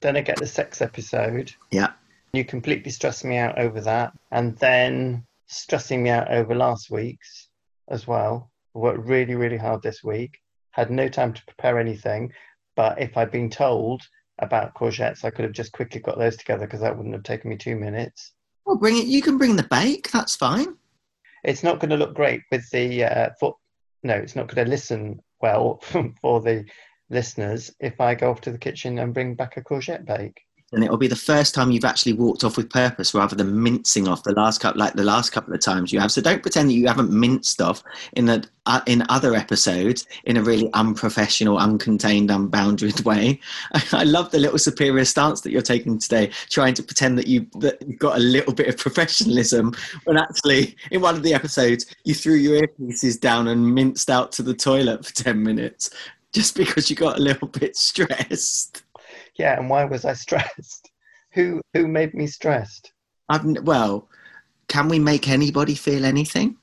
Then 0.00 0.18
I 0.18 0.20
get 0.20 0.36
the 0.36 0.46
sex 0.46 0.82
episode. 0.82 1.52
Yeah. 1.70 1.92
You 2.32 2.44
completely 2.44 2.90
stressed 2.90 3.24
me 3.24 3.36
out 3.38 3.58
over 3.58 3.80
that, 3.80 4.12
and 4.30 4.56
then 4.58 5.26
stressing 5.46 6.02
me 6.02 6.10
out 6.10 6.30
over 6.30 6.54
last 6.54 6.90
week's 6.90 7.48
as 7.88 8.06
well. 8.06 8.50
Worked 8.74 9.06
really, 9.06 9.34
really 9.34 9.56
hard 9.56 9.82
this 9.82 10.04
week. 10.04 10.38
Had 10.70 10.90
no 10.90 11.08
time 11.08 11.32
to 11.32 11.44
prepare 11.44 11.78
anything, 11.78 12.32
but 12.76 13.00
if 13.00 13.16
I'd 13.16 13.32
been 13.32 13.50
told 13.50 14.02
about 14.38 14.74
courgettes, 14.74 15.24
I 15.24 15.30
could 15.30 15.44
have 15.44 15.52
just 15.52 15.72
quickly 15.72 16.00
got 16.00 16.18
those 16.18 16.36
together 16.36 16.66
because 16.66 16.80
that 16.80 16.96
wouldn't 16.96 17.14
have 17.14 17.24
taken 17.24 17.50
me 17.50 17.56
two 17.56 17.76
minutes. 17.76 18.32
Well, 18.64 18.76
bring 18.76 18.98
it. 18.98 19.06
You 19.06 19.22
can 19.22 19.36
bring 19.36 19.56
the 19.56 19.64
bake. 19.64 20.10
That's 20.12 20.36
fine. 20.36 20.76
It's 21.42 21.62
not 21.62 21.80
going 21.80 21.90
to 21.90 21.96
look 21.96 22.14
great 22.14 22.42
with 22.52 22.68
the 22.70 23.04
uh, 23.04 23.30
for, 23.40 23.56
no, 24.02 24.14
it's 24.14 24.36
not 24.36 24.46
going 24.46 24.64
to 24.64 24.70
listen 24.70 25.20
well 25.40 25.80
for 26.20 26.40
the 26.40 26.64
listeners 27.08 27.74
if 27.80 28.00
I 28.00 28.14
go 28.14 28.30
off 28.30 28.40
to 28.42 28.52
the 28.52 28.58
kitchen 28.58 28.98
and 28.98 29.14
bring 29.14 29.34
back 29.34 29.56
a 29.56 29.62
courgette 29.62 30.04
bake. 30.04 30.40
And 30.72 30.84
it'll 30.84 30.96
be 30.96 31.08
the 31.08 31.16
first 31.16 31.54
time 31.54 31.70
you've 31.70 31.84
actually 31.84 32.12
walked 32.12 32.44
off 32.44 32.56
with 32.56 32.70
purpose 32.70 33.12
rather 33.12 33.34
than 33.34 33.62
mincing 33.62 34.06
off 34.06 34.22
the 34.22 34.32
last 34.32 34.60
couple 34.60 34.78
like 34.78 34.94
the 34.94 35.04
last 35.04 35.30
couple 35.30 35.52
of 35.52 35.60
times 35.60 35.92
you 35.92 35.98
have. 35.98 36.12
So 36.12 36.20
don't 36.20 36.42
pretend 36.42 36.70
that 36.70 36.74
you 36.74 36.86
haven't 36.86 37.10
minced 37.10 37.60
off 37.60 37.82
in 38.12 38.26
the 38.26 38.46
uh, 38.66 38.80
in 38.86 39.04
other 39.08 39.34
episodes 39.34 40.06
in 40.24 40.36
a 40.36 40.42
really 40.42 40.70
unprofessional 40.74 41.56
uncontained 41.56 42.30
unbounded 42.34 43.00
way. 43.04 43.40
I 43.92 44.04
love 44.04 44.30
the 44.30 44.38
little 44.38 44.58
superior 44.58 45.04
stance 45.04 45.40
that 45.40 45.50
you're 45.50 45.62
taking 45.62 45.98
today 45.98 46.30
trying 46.50 46.74
to 46.74 46.82
pretend 46.82 47.18
that 47.18 47.26
you 47.26 47.46
that 47.56 47.82
you've 47.86 47.98
got 47.98 48.16
a 48.16 48.20
little 48.20 48.52
bit 48.52 48.68
of 48.68 48.76
professionalism 48.76 49.74
when 50.04 50.16
actually 50.16 50.76
in 50.90 51.00
one 51.00 51.16
of 51.16 51.22
the 51.22 51.34
episodes 51.34 51.86
you 52.04 52.14
threw 52.14 52.34
your 52.34 52.62
earpieces 52.62 53.18
down 53.18 53.48
and 53.48 53.74
minced 53.74 54.08
out 54.08 54.30
to 54.32 54.42
the 54.42 54.54
toilet 54.54 55.04
for 55.04 55.14
10 55.14 55.42
minutes 55.42 55.90
just 56.32 56.56
because 56.56 56.88
you 56.88 56.94
got 56.94 57.18
a 57.18 57.22
little 57.22 57.48
bit 57.48 57.76
stressed 57.76 58.84
Yeah, 59.40 59.58
and 59.58 59.70
why 59.70 59.86
was 59.86 60.04
I 60.04 60.12
stressed? 60.26 60.90
Who 61.32 61.62
who 61.72 61.88
made 61.88 62.12
me 62.12 62.26
stressed? 62.26 62.92
I've 63.30 63.44
well, 63.62 64.06
can 64.68 64.88
we 64.88 64.98
make 64.98 65.28
anybody 65.28 65.74
feel 65.74 66.04
anything? 66.04 66.58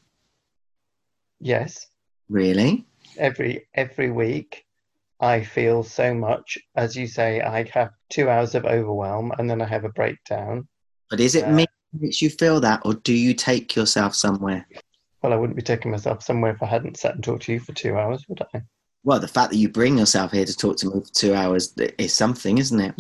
Yes, 1.39 1.87
Really? 2.29 2.85
every 3.17 3.67
every 3.73 4.11
week 4.11 4.63
I 5.19 5.43
feel 5.43 5.81
so 5.83 6.13
much. 6.13 6.57
As 6.75 6.95
you 6.95 7.07
say, 7.07 7.41
I 7.41 7.63
have 7.73 7.89
two 8.11 8.29
hours 8.29 8.53
of 8.53 8.65
overwhelm 8.65 9.31
and 9.39 9.49
then 9.49 9.59
I 9.59 9.65
have 9.65 9.83
a 9.85 9.89
breakdown. 9.89 10.67
But 11.09 11.19
is 11.19 11.33
it 11.33 11.45
Yeah. 11.47 11.55
me 11.55 11.65
that 11.93 12.01
makes 12.01 12.21
you 12.21 12.29
feel 12.29 12.59
that, 12.59 12.81
or 12.85 12.93
do 12.93 13.13
you 13.13 13.33
take 13.33 13.75
yourself 13.75 14.13
somewhere? 14.13 14.67
Well, 15.23 15.33
I 15.33 15.35
wouldn't 15.35 15.55
be 15.57 15.63
taking 15.63 15.89
myself 15.89 16.21
somewhere 16.21 16.51
if 16.51 16.61
I 16.61 16.67
hadn't 16.67 16.97
sat 16.97 17.15
and 17.15 17.23
talked 17.23 17.43
to 17.45 17.53
you 17.53 17.59
for 17.59 17.73
two 17.73 17.97
hours, 17.97 18.23
would 18.27 18.43
I? 18.53 18.61
Well, 19.03 19.19
the 19.19 19.27
fact 19.27 19.51
that 19.51 19.57
you 19.57 19.69
bring 19.69 19.97
yourself 19.97 20.31
here 20.31 20.45
to 20.45 20.57
talk 20.57 20.77
to 20.77 20.87
me 20.87 21.01
for 21.01 21.13
two 21.13 21.33
hours 21.33 21.73
is 21.97 22.13
something, 22.13 22.57
isn't 22.57 22.79
it? 22.79 22.95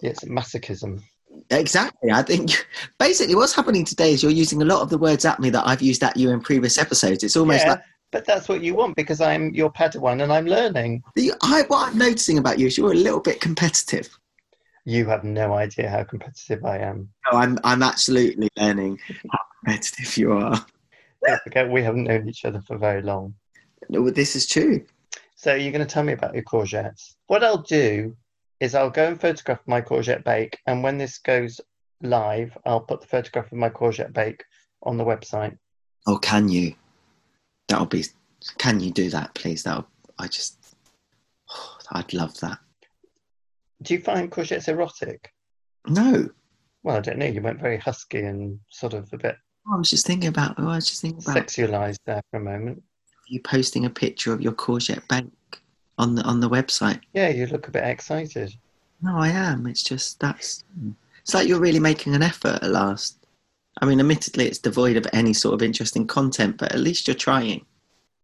It's 0.00 0.24
masochism. 0.24 1.02
Exactly. 1.50 2.10
I 2.10 2.22
think 2.22 2.66
basically 2.98 3.34
what's 3.34 3.54
happening 3.54 3.84
today 3.84 4.12
is 4.12 4.22
you're 4.22 4.32
using 4.32 4.62
a 4.62 4.66
lot 4.66 4.82
of 4.82 4.90
the 4.90 4.98
words 4.98 5.24
at 5.24 5.40
me 5.40 5.50
that 5.50 5.66
I've 5.66 5.82
used 5.82 6.02
at 6.02 6.16
you 6.16 6.30
in 6.30 6.40
previous 6.40 6.78
episodes. 6.78 7.22
It's 7.22 7.36
almost 7.36 7.64
yeah, 7.64 7.72
like 7.72 7.82
but 8.12 8.24
that's 8.24 8.48
what 8.48 8.62
you 8.62 8.74
want 8.74 8.96
because 8.96 9.20
I'm 9.20 9.50
your 9.50 9.70
Padawan 9.72 10.22
and 10.22 10.32
I'm 10.32 10.46
learning. 10.46 11.02
the, 11.16 11.32
I, 11.42 11.62
what 11.68 11.88
I'm 11.88 11.98
noticing 11.98 12.38
about 12.38 12.58
you 12.58 12.66
is 12.66 12.78
you're 12.78 12.92
a 12.92 12.94
little 12.94 13.20
bit 13.20 13.40
competitive. 13.40 14.08
You 14.84 15.06
have 15.06 15.24
no 15.24 15.54
idea 15.54 15.90
how 15.90 16.04
competitive 16.04 16.64
I 16.64 16.78
am. 16.78 17.08
No, 17.30 17.38
I'm 17.38 17.58
I'm 17.64 17.82
absolutely 17.82 18.48
learning 18.56 19.00
how 19.32 19.38
competitive 19.64 20.16
you 20.16 20.32
are. 20.32 20.64
Don't 21.26 21.42
forget, 21.42 21.68
we 21.68 21.82
haven't 21.82 22.04
known 22.04 22.28
each 22.28 22.44
other 22.44 22.60
for 22.60 22.78
very 22.78 23.02
long. 23.02 23.34
No, 23.88 24.08
this 24.10 24.36
is 24.36 24.46
true. 24.46 24.84
So 25.36 25.54
you're 25.54 25.72
going 25.72 25.86
to 25.86 25.92
tell 25.92 26.02
me 26.02 26.14
about 26.14 26.34
your 26.34 26.44
courgettes. 26.44 27.14
What 27.26 27.44
I'll 27.44 27.62
do 27.62 28.16
is 28.58 28.74
I'll 28.74 28.90
go 28.90 29.06
and 29.06 29.20
photograph 29.20 29.60
my 29.66 29.82
courgette 29.82 30.24
bake, 30.24 30.58
and 30.66 30.82
when 30.82 30.96
this 30.96 31.18
goes 31.18 31.60
live, 32.02 32.56
I'll 32.64 32.80
put 32.80 33.02
the 33.02 33.06
photograph 33.06 33.52
of 33.52 33.58
my 33.58 33.68
courgette 33.68 34.14
bake 34.14 34.42
on 34.82 34.96
the 34.96 35.04
website. 35.04 35.56
Oh, 36.06 36.18
can 36.18 36.48
you? 36.48 36.74
That'll 37.68 37.86
be. 37.86 38.04
Can 38.56 38.80
you 38.80 38.90
do 38.90 39.10
that, 39.10 39.34
please? 39.34 39.62
That'll. 39.62 39.86
I 40.18 40.26
just. 40.26 40.74
I'd 41.92 42.14
love 42.14 42.38
that. 42.40 42.58
Do 43.82 43.92
you 43.92 44.00
find 44.00 44.32
courgettes 44.32 44.68
erotic? 44.68 45.32
No, 45.86 46.30
Well, 46.82 46.96
I 46.96 47.00
don't 47.00 47.18
know. 47.18 47.26
You 47.26 47.42
went 47.42 47.60
very 47.60 47.76
husky 47.76 48.22
and 48.22 48.58
sort 48.70 48.94
of 48.94 49.12
a 49.12 49.18
bit 49.18 49.36
oh, 49.68 49.74
I 49.74 49.78
was 49.78 49.90
just 49.90 50.06
thinking 50.06 50.28
about. 50.28 50.54
Oh, 50.58 50.68
I 50.68 50.76
was 50.76 50.88
just 50.88 51.02
thinking 51.02 51.22
about 51.22 51.46
sexualized 51.46 51.98
there 52.06 52.22
for 52.30 52.38
a 52.38 52.42
moment. 52.42 52.82
You 53.26 53.40
posting 53.40 53.84
a 53.84 53.90
picture 53.90 54.32
of 54.32 54.40
your 54.40 54.52
courgette 54.52 55.06
bank 55.08 55.32
on 55.98 56.14
the 56.14 56.22
on 56.22 56.40
the 56.40 56.48
website. 56.48 57.00
Yeah, 57.12 57.28
you 57.28 57.46
look 57.46 57.68
a 57.68 57.70
bit 57.70 57.84
excited. 57.84 58.54
No, 59.02 59.16
I 59.16 59.28
am. 59.28 59.66
It's 59.66 59.82
just 59.82 60.20
that's. 60.20 60.64
It's 61.22 61.34
like 61.34 61.48
you're 61.48 61.60
really 61.60 61.80
making 61.80 62.14
an 62.14 62.22
effort 62.22 62.62
at 62.62 62.70
last. 62.70 63.18
I 63.82 63.86
mean, 63.86 64.00
admittedly, 64.00 64.46
it's 64.46 64.58
devoid 64.58 64.96
of 64.96 65.06
any 65.12 65.34
sort 65.34 65.54
of 65.54 65.62
interesting 65.62 66.06
content, 66.06 66.56
but 66.56 66.72
at 66.72 66.80
least 66.80 67.08
you're 67.08 67.14
trying. 67.14 67.66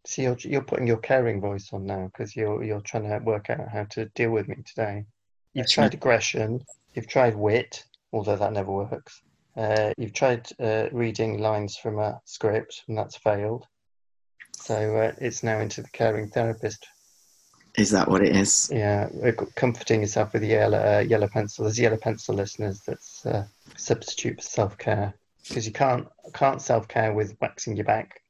See, 0.06 0.22
you're, 0.22 0.36
you're 0.40 0.62
putting 0.62 0.86
your 0.86 0.96
caring 0.98 1.40
voice 1.40 1.72
on 1.72 1.84
now 1.84 2.06
because 2.06 2.34
you're 2.34 2.62
you're 2.62 2.80
trying 2.80 3.04
to 3.04 3.18
work 3.24 3.50
out 3.50 3.68
how 3.68 3.84
to 3.90 4.06
deal 4.14 4.30
with 4.30 4.48
me 4.48 4.56
today. 4.64 5.04
You've 5.52 5.64
That's 5.64 5.72
tried 5.72 5.84
right. 5.84 5.94
aggression. 5.94 6.64
You've 6.94 7.08
tried 7.08 7.36
wit, 7.36 7.84
although 8.12 8.36
that 8.36 8.52
never 8.52 8.72
works. 8.72 9.22
Uh, 9.56 9.92
you've 9.98 10.14
tried 10.14 10.48
uh, 10.60 10.86
reading 10.92 11.38
lines 11.38 11.76
from 11.76 11.98
a 11.98 12.20
script, 12.24 12.84
and 12.88 12.96
that's 12.96 13.16
failed. 13.16 13.66
So 14.62 14.96
uh, 14.96 15.12
it's 15.18 15.42
now 15.42 15.58
into 15.58 15.82
the 15.82 15.88
caring 15.88 16.28
therapist. 16.28 16.86
Is 17.76 17.90
that 17.90 18.08
what 18.08 18.22
it 18.22 18.36
is? 18.36 18.70
Yeah, 18.72 19.08
uh, 19.24 19.32
comforting 19.56 20.02
yourself 20.02 20.34
with 20.34 20.44
yellow 20.44 20.78
uh, 20.78 21.00
yellow 21.00 21.26
pencil. 21.26 21.64
There's 21.64 21.80
yellow 21.80 21.96
pencil 21.96 22.34
listeners. 22.34 22.80
That's 22.86 23.26
uh, 23.26 23.46
substitute 23.76 24.36
for 24.36 24.42
self 24.42 24.78
care 24.78 25.14
because 25.48 25.66
you 25.66 25.72
can't 25.72 26.06
can't 26.34 26.62
self 26.62 26.86
care 26.86 27.12
with 27.12 27.36
waxing 27.40 27.76
your 27.76 27.86
back. 27.86 28.20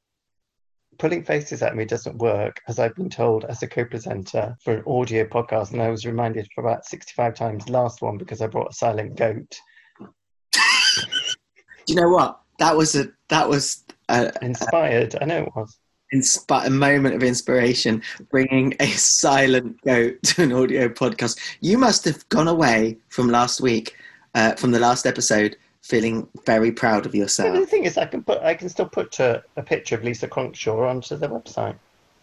Pulling 0.97 1.23
faces 1.23 1.61
at 1.61 1.75
me 1.75 1.85
doesn't 1.85 2.17
work, 2.17 2.61
as 2.67 2.79
I've 2.79 2.95
been 2.95 3.09
told 3.09 3.45
as 3.45 3.61
a 3.61 3.67
co-presenter 3.67 4.55
for 4.63 4.75
an 4.75 4.83
audio 4.87 5.25
podcast, 5.25 5.73
and 5.73 5.81
I 5.81 5.89
was 5.89 6.05
reminded 6.05 6.47
for 6.55 6.63
about 6.63 6.85
sixty-five 6.85 7.35
times 7.35 7.69
last 7.69 8.01
one 8.01 8.17
because 8.17 8.41
I 8.41 8.47
brought 8.47 8.71
a 8.71 8.75
silent 8.75 9.17
goat. 9.17 9.59
Do 10.53 11.93
you 11.93 11.95
know 11.95 12.09
what? 12.09 12.39
That 12.59 12.75
was 12.77 12.95
a 12.95 13.09
that 13.27 13.47
was 13.47 13.83
a, 14.09 14.31
Inspired, 14.41 15.15
I 15.21 15.25
know 15.25 15.43
it 15.43 15.55
was. 15.55 15.77
Inspi- 16.13 16.65
a 16.65 16.69
moment 16.69 17.15
of 17.15 17.23
inspiration, 17.23 18.01
bringing 18.29 18.75
a 18.79 18.87
silent 18.87 19.81
goat 19.81 20.21
to 20.23 20.43
an 20.43 20.53
audio 20.53 20.87
podcast. 20.87 21.39
You 21.61 21.77
must 21.77 22.05
have 22.05 22.27
gone 22.29 22.47
away 22.47 22.97
from 23.09 23.29
last 23.29 23.61
week, 23.61 23.95
uh, 24.35 24.53
from 24.55 24.71
the 24.71 24.79
last 24.79 25.05
episode, 25.05 25.57
feeling 25.81 26.27
very 26.45 26.71
proud 26.71 27.05
of 27.05 27.11
But 27.11 27.27
the 27.59 27.65
thing 27.65 27.83
is, 27.85 27.97
I 27.97 28.05
can 28.05 28.23
put 28.23 28.41
I 28.41 28.53
can 28.53 28.69
still 28.69 28.87
put 28.87 29.19
uh, 29.19 29.41
a 29.57 29.63
picture 29.63 29.95
of 29.95 30.03
Lisa 30.03 30.27
Cronkshaw 30.27 30.89
onto 30.89 31.15
the 31.15 31.27
website. 31.27 31.75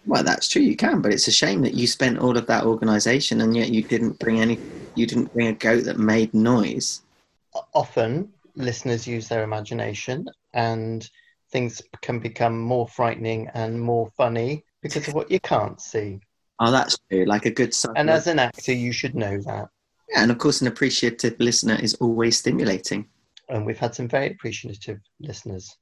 Well, 0.06 0.24
that's 0.24 0.48
true, 0.48 0.62
you 0.62 0.76
can, 0.76 1.02
but 1.02 1.12
it's 1.12 1.28
a 1.28 1.32
shame 1.32 1.60
that 1.62 1.74
you 1.74 1.86
spent 1.86 2.18
all 2.18 2.38
of 2.38 2.46
that 2.46 2.64
organisation 2.64 3.42
and 3.42 3.54
yet 3.54 3.68
you 3.68 3.82
didn't 3.82 4.18
bring 4.18 4.40
any. 4.40 4.58
You 4.94 5.06
didn't 5.06 5.32
bring 5.34 5.48
a 5.48 5.52
goat 5.52 5.84
that 5.84 5.98
made 5.98 6.32
noise. 6.32 7.02
often 7.74 8.32
listeners 8.56 9.06
use 9.06 9.28
their 9.28 9.44
imagination 9.44 10.26
and 10.54 11.08
things 11.50 11.82
can 12.02 12.18
become 12.18 12.58
more 12.58 12.88
frightening 12.88 13.48
and 13.54 13.80
more 13.80 14.10
funny 14.16 14.64
because 14.82 15.08
of 15.08 15.14
what 15.14 15.30
you 15.30 15.40
can't 15.40 15.80
see. 15.80 16.20
Oh, 16.60 16.70
that's 16.70 16.96
true. 17.10 17.24
Like 17.24 17.46
a 17.46 17.50
good. 17.50 17.74
And 17.96 18.10
as 18.10 18.26
an 18.26 18.38
actor, 18.38 18.72
you 18.72 18.92
should 18.92 19.14
know 19.14 19.40
that. 19.42 19.68
yeah, 20.10 20.22
and 20.22 20.30
of 20.30 20.38
course, 20.38 20.60
an 20.60 20.66
appreciative 20.66 21.36
listener 21.38 21.78
is 21.80 21.94
always 21.94 22.38
stimulating. 22.38 23.06
And 23.48 23.66
we've 23.66 23.78
had 23.78 23.94
some 23.94 24.08
very 24.08 24.30
appreciative 24.30 25.00
listeners. 25.20 25.76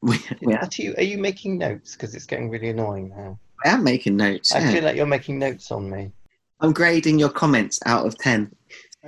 We, 0.00 0.18
we 0.42 0.54
Are 0.54 0.68
you, 0.76 0.94
are 0.96 1.02
you 1.02 1.18
making 1.18 1.58
notes? 1.58 1.92
Because 1.92 2.14
it's 2.14 2.26
getting 2.26 2.50
really 2.50 2.70
annoying 2.70 3.10
now. 3.10 3.38
I 3.64 3.70
am 3.70 3.84
making 3.84 4.16
notes. 4.16 4.54
I 4.54 4.60
yeah. 4.60 4.72
feel 4.72 4.84
like 4.84 4.96
you're 4.96 5.06
making 5.06 5.38
notes 5.38 5.70
on 5.70 5.90
me. 5.90 6.12
I'm 6.60 6.72
grading 6.72 7.18
your 7.18 7.28
comments 7.28 7.78
out 7.86 8.06
of 8.06 8.16
10. 8.18 8.54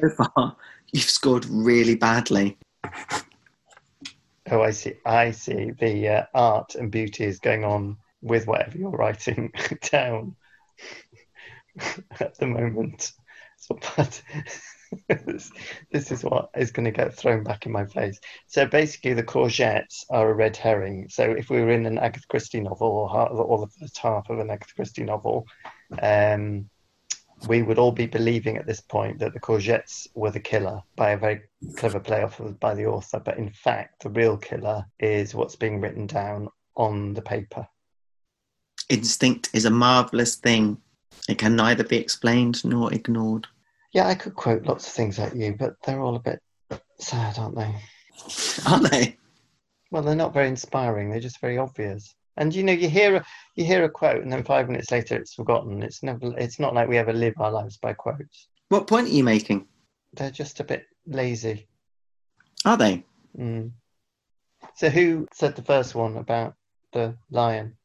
So 0.01 0.09
far, 0.11 0.57
you've 0.93 1.05
scored 1.05 1.47
really 1.47 1.95
badly. 1.95 2.59
Oh, 4.51 4.63
I 4.63 4.73
see. 4.73 4.95
I 5.07 5.31
see. 5.31 5.71
The 5.79 6.09
uh, 6.09 6.25
art 6.35 6.75
and 6.75 6.91
beauty 6.91 7.25
is 7.25 7.39
going 7.39 7.65
on 7.65 7.97
with 8.21 8.47
whatever 8.47 8.77
you're 8.77 8.91
writing 8.91 9.53
down 9.91 10.35
at 12.21 12.37
the 12.39 12.47
moment. 12.47 13.13
So, 13.59 13.79
but 13.97 14.23
this, 15.09 15.53
this 15.93 16.11
is 16.11 16.25
what 16.25 16.51
is 16.57 16.73
going 16.73 16.85
to 16.85 16.91
get 16.91 17.15
thrown 17.15 17.45
back 17.45 17.67
in 17.67 17.73
my 17.73 17.85
face. 17.85 18.19
So 18.49 18.67
basically, 18.67 19.15
the 19.15 19.23
courgettes 19.23 20.05
are 20.11 20.31
a 20.31 20.35
red 20.35 20.57
herring. 20.57 21.09
So 21.11 21.31
if 21.31 21.49
we 21.49 21.61
were 21.61 21.71
in 21.71 21.87
an 21.87 21.99
Agatha 21.99 22.27
Christie 22.29 22.61
novel 22.61 22.89
or, 22.89 23.29
or 23.29 23.59
the 23.59 23.73
first 23.79 23.99
half 23.99 24.31
of 24.31 24.39
an 24.39 24.51
Agatha 24.51 24.75
Christie 24.75 25.05
novel, 25.05 25.47
um, 26.03 26.69
we 27.49 27.63
would 27.63 27.79
all 27.79 27.93
be 27.93 28.07
believing 28.07 28.57
at 28.57 28.67
this 28.67 28.81
point 28.81 29.19
that 29.19 29.33
the 29.33 29.41
courgettes 29.41 30.07
were 30.15 30.31
the 30.31 30.41
killer 30.41 30.83
by 30.97 31.11
a 31.11 31.17
very 31.17 31.41
clever 31.77 32.01
play 32.01 32.23
off 32.23 32.39
of, 32.41 32.61
by 32.61 32.75
the 32.75 32.87
author. 32.87 33.21
But 33.21 33.39
in 33.39 33.51
fact, 33.51 34.03
the 34.03 34.11
real 34.11 34.37
killer 34.37 34.85
is 34.99 35.35
what's 35.35 35.57
being 35.57 35.81
written 35.81 36.07
down 36.07 36.49
on 36.77 37.15
the 37.15 37.23
paper. 37.23 37.67
Instinct 38.89 39.51
is 39.53 39.65
a 39.65 39.71
marvellous 39.71 40.37
thing. 40.37 40.79
It 41.29 41.39
can 41.39 41.57
neither 41.57 41.85
be 41.85 41.97
explained 41.97 42.65
nor 42.65 42.93
ignored. 42.93 43.47
Yeah, 43.93 44.07
I 44.07 44.15
could 44.15 44.35
quote 44.35 44.65
lots 44.65 44.87
of 44.87 44.93
things 44.93 45.19
at 45.19 45.35
you, 45.35 45.55
but 45.59 45.75
they're 45.85 46.01
all 46.01 46.17
a 46.17 46.21
bit 46.21 46.41
sad, 46.99 47.39
aren't 47.39 47.57
they? 47.57 47.75
Aren't 48.67 48.91
they? 48.91 49.17
Well, 49.91 50.03
they're 50.03 50.15
not 50.15 50.35
very 50.35 50.49
inspiring. 50.49 51.11
They're 51.11 51.21
just 51.21 51.41
very 51.41 51.59
obvious. 51.59 52.15
And 52.41 52.55
you 52.55 52.63
know, 52.63 52.73
you 52.73 52.89
hear 52.89 53.17
a, 53.17 53.25
you 53.55 53.67
hear 53.67 53.85
a 53.85 53.89
quote, 53.91 54.23
and 54.23 54.33
then 54.33 54.43
five 54.43 54.67
minutes 54.67 54.91
later, 54.91 55.15
it's 55.15 55.35
forgotten. 55.35 55.83
It's 55.83 56.03
never. 56.03 56.35
It's 56.39 56.59
not 56.59 56.75
like 56.75 56.89
we 56.89 56.97
ever 56.97 57.13
live 57.13 57.35
our 57.39 57.53
lives 57.53 57.77
by 57.77 57.93
quotes. 57.93 58.49
What 58.71 58.87
point 58.87 59.09
are 59.09 59.13
you 59.13 59.23
making? 59.23 59.67
They're 60.15 60.31
just 60.31 60.59
a 60.59 60.65
bit 60.65 60.87
lazy. 61.07 61.69
Are 62.65 62.79
they? 62.79 63.05
Mm. 63.39 63.73
So, 64.75 64.89
who 64.89 65.29
said 65.35 65.55
the 65.55 65.63
first 65.63 65.95
one 65.95 66.17
about 66.17 66.55
the 66.93 67.15
lion? 67.31 67.77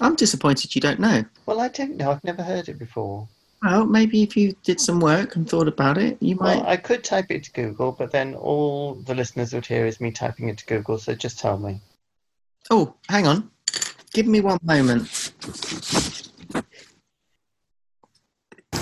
I'm 0.00 0.16
disappointed 0.16 0.74
you 0.74 0.80
don't 0.80 0.98
know. 0.98 1.22
Well, 1.44 1.60
I 1.60 1.68
don't 1.68 1.96
know. 1.96 2.10
I've 2.10 2.24
never 2.24 2.42
heard 2.42 2.70
it 2.70 2.78
before. 2.78 3.28
Well, 3.62 3.84
maybe 3.84 4.22
if 4.22 4.34
you 4.34 4.56
did 4.62 4.80
some 4.80 5.00
work 5.00 5.36
and 5.36 5.46
thought 5.46 5.68
about 5.68 5.98
it, 5.98 6.16
you 6.22 6.36
might. 6.36 6.56
Well, 6.56 6.66
I 6.66 6.78
could 6.78 7.04
type 7.04 7.26
it 7.28 7.44
to 7.44 7.52
Google, 7.52 7.92
but 7.92 8.12
then 8.12 8.34
all 8.34 8.94
the 8.94 9.14
listeners 9.14 9.52
would 9.52 9.66
hear 9.66 9.84
is 9.84 10.00
me 10.00 10.10
typing 10.10 10.48
it 10.48 10.56
to 10.56 10.64
Google. 10.64 10.96
So 10.96 11.14
just 11.14 11.38
tell 11.38 11.58
me. 11.58 11.82
Oh, 12.70 12.94
hang 13.10 13.26
on. 13.26 13.50
Give 14.12 14.26
me 14.26 14.40
one 14.40 14.58
moment. 14.62 15.08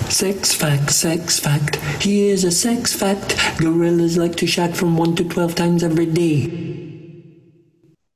Sex 0.09 0.53
fact, 0.53 0.91
sex 0.91 1.39
fact. 1.39 1.75
Here's 2.03 2.43
a 2.43 2.51
sex 2.51 2.95
fact. 2.95 3.37
Gorillas 3.59 4.17
like 4.17 4.35
to 4.37 4.47
shat 4.47 4.75
from 4.75 4.97
1 4.97 5.15
to 5.17 5.23
12 5.29 5.55
times 5.55 5.83
every 5.83 6.07
day. 6.07 6.67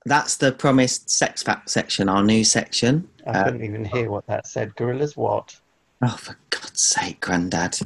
That's 0.06 0.38
the 0.38 0.52
promised 0.52 1.10
sex 1.10 1.44
fact 1.44 1.70
section, 1.70 2.10
our 2.10 2.24
new 2.24 2.44
section. 2.44 3.08
I 3.26 3.30
Uh, 3.30 3.44
couldn't 3.46 3.64
even 3.64 3.86
hear 3.86 4.10
what 4.10 4.26
that 4.28 4.48
said. 4.48 4.76
Gorillas, 4.76 5.16
what? 5.16 5.56
Oh, 6.02 6.18
for 6.20 6.36
God's 6.50 6.82
sake, 6.82 7.22
Grandad. 7.22 7.80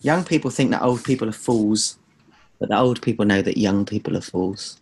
Young 0.00 0.24
people 0.24 0.50
think 0.50 0.70
that 0.70 0.82
old 0.82 1.04
people 1.04 1.28
are 1.28 1.32
fools, 1.32 1.98
but 2.58 2.68
the 2.70 2.76
old 2.78 3.00
people 3.02 3.24
know 3.24 3.42
that 3.42 3.56
young 3.58 3.84
people 3.84 4.16
are 4.16 4.20
fools. 4.22 4.80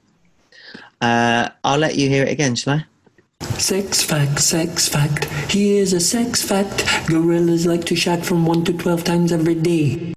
Uh, 1.00 1.50
I'll 1.64 1.78
let 1.78 1.96
you 1.96 2.08
hear 2.08 2.24
it 2.24 2.30
again, 2.30 2.54
shall 2.54 2.74
I? 2.74 2.84
Sex 3.58 4.02
fact, 4.02 4.40
sex 4.40 4.88
fact. 4.88 5.24
Here's 5.50 5.92
a 5.92 6.00
sex 6.00 6.42
fact. 6.42 6.84
Gorillas 7.08 7.66
like 7.66 7.84
to 7.86 7.96
shag 7.96 8.22
from 8.24 8.46
1 8.46 8.64
to 8.64 8.72
12 8.72 9.04
times 9.04 9.32
every 9.32 9.54
day. 9.54 10.14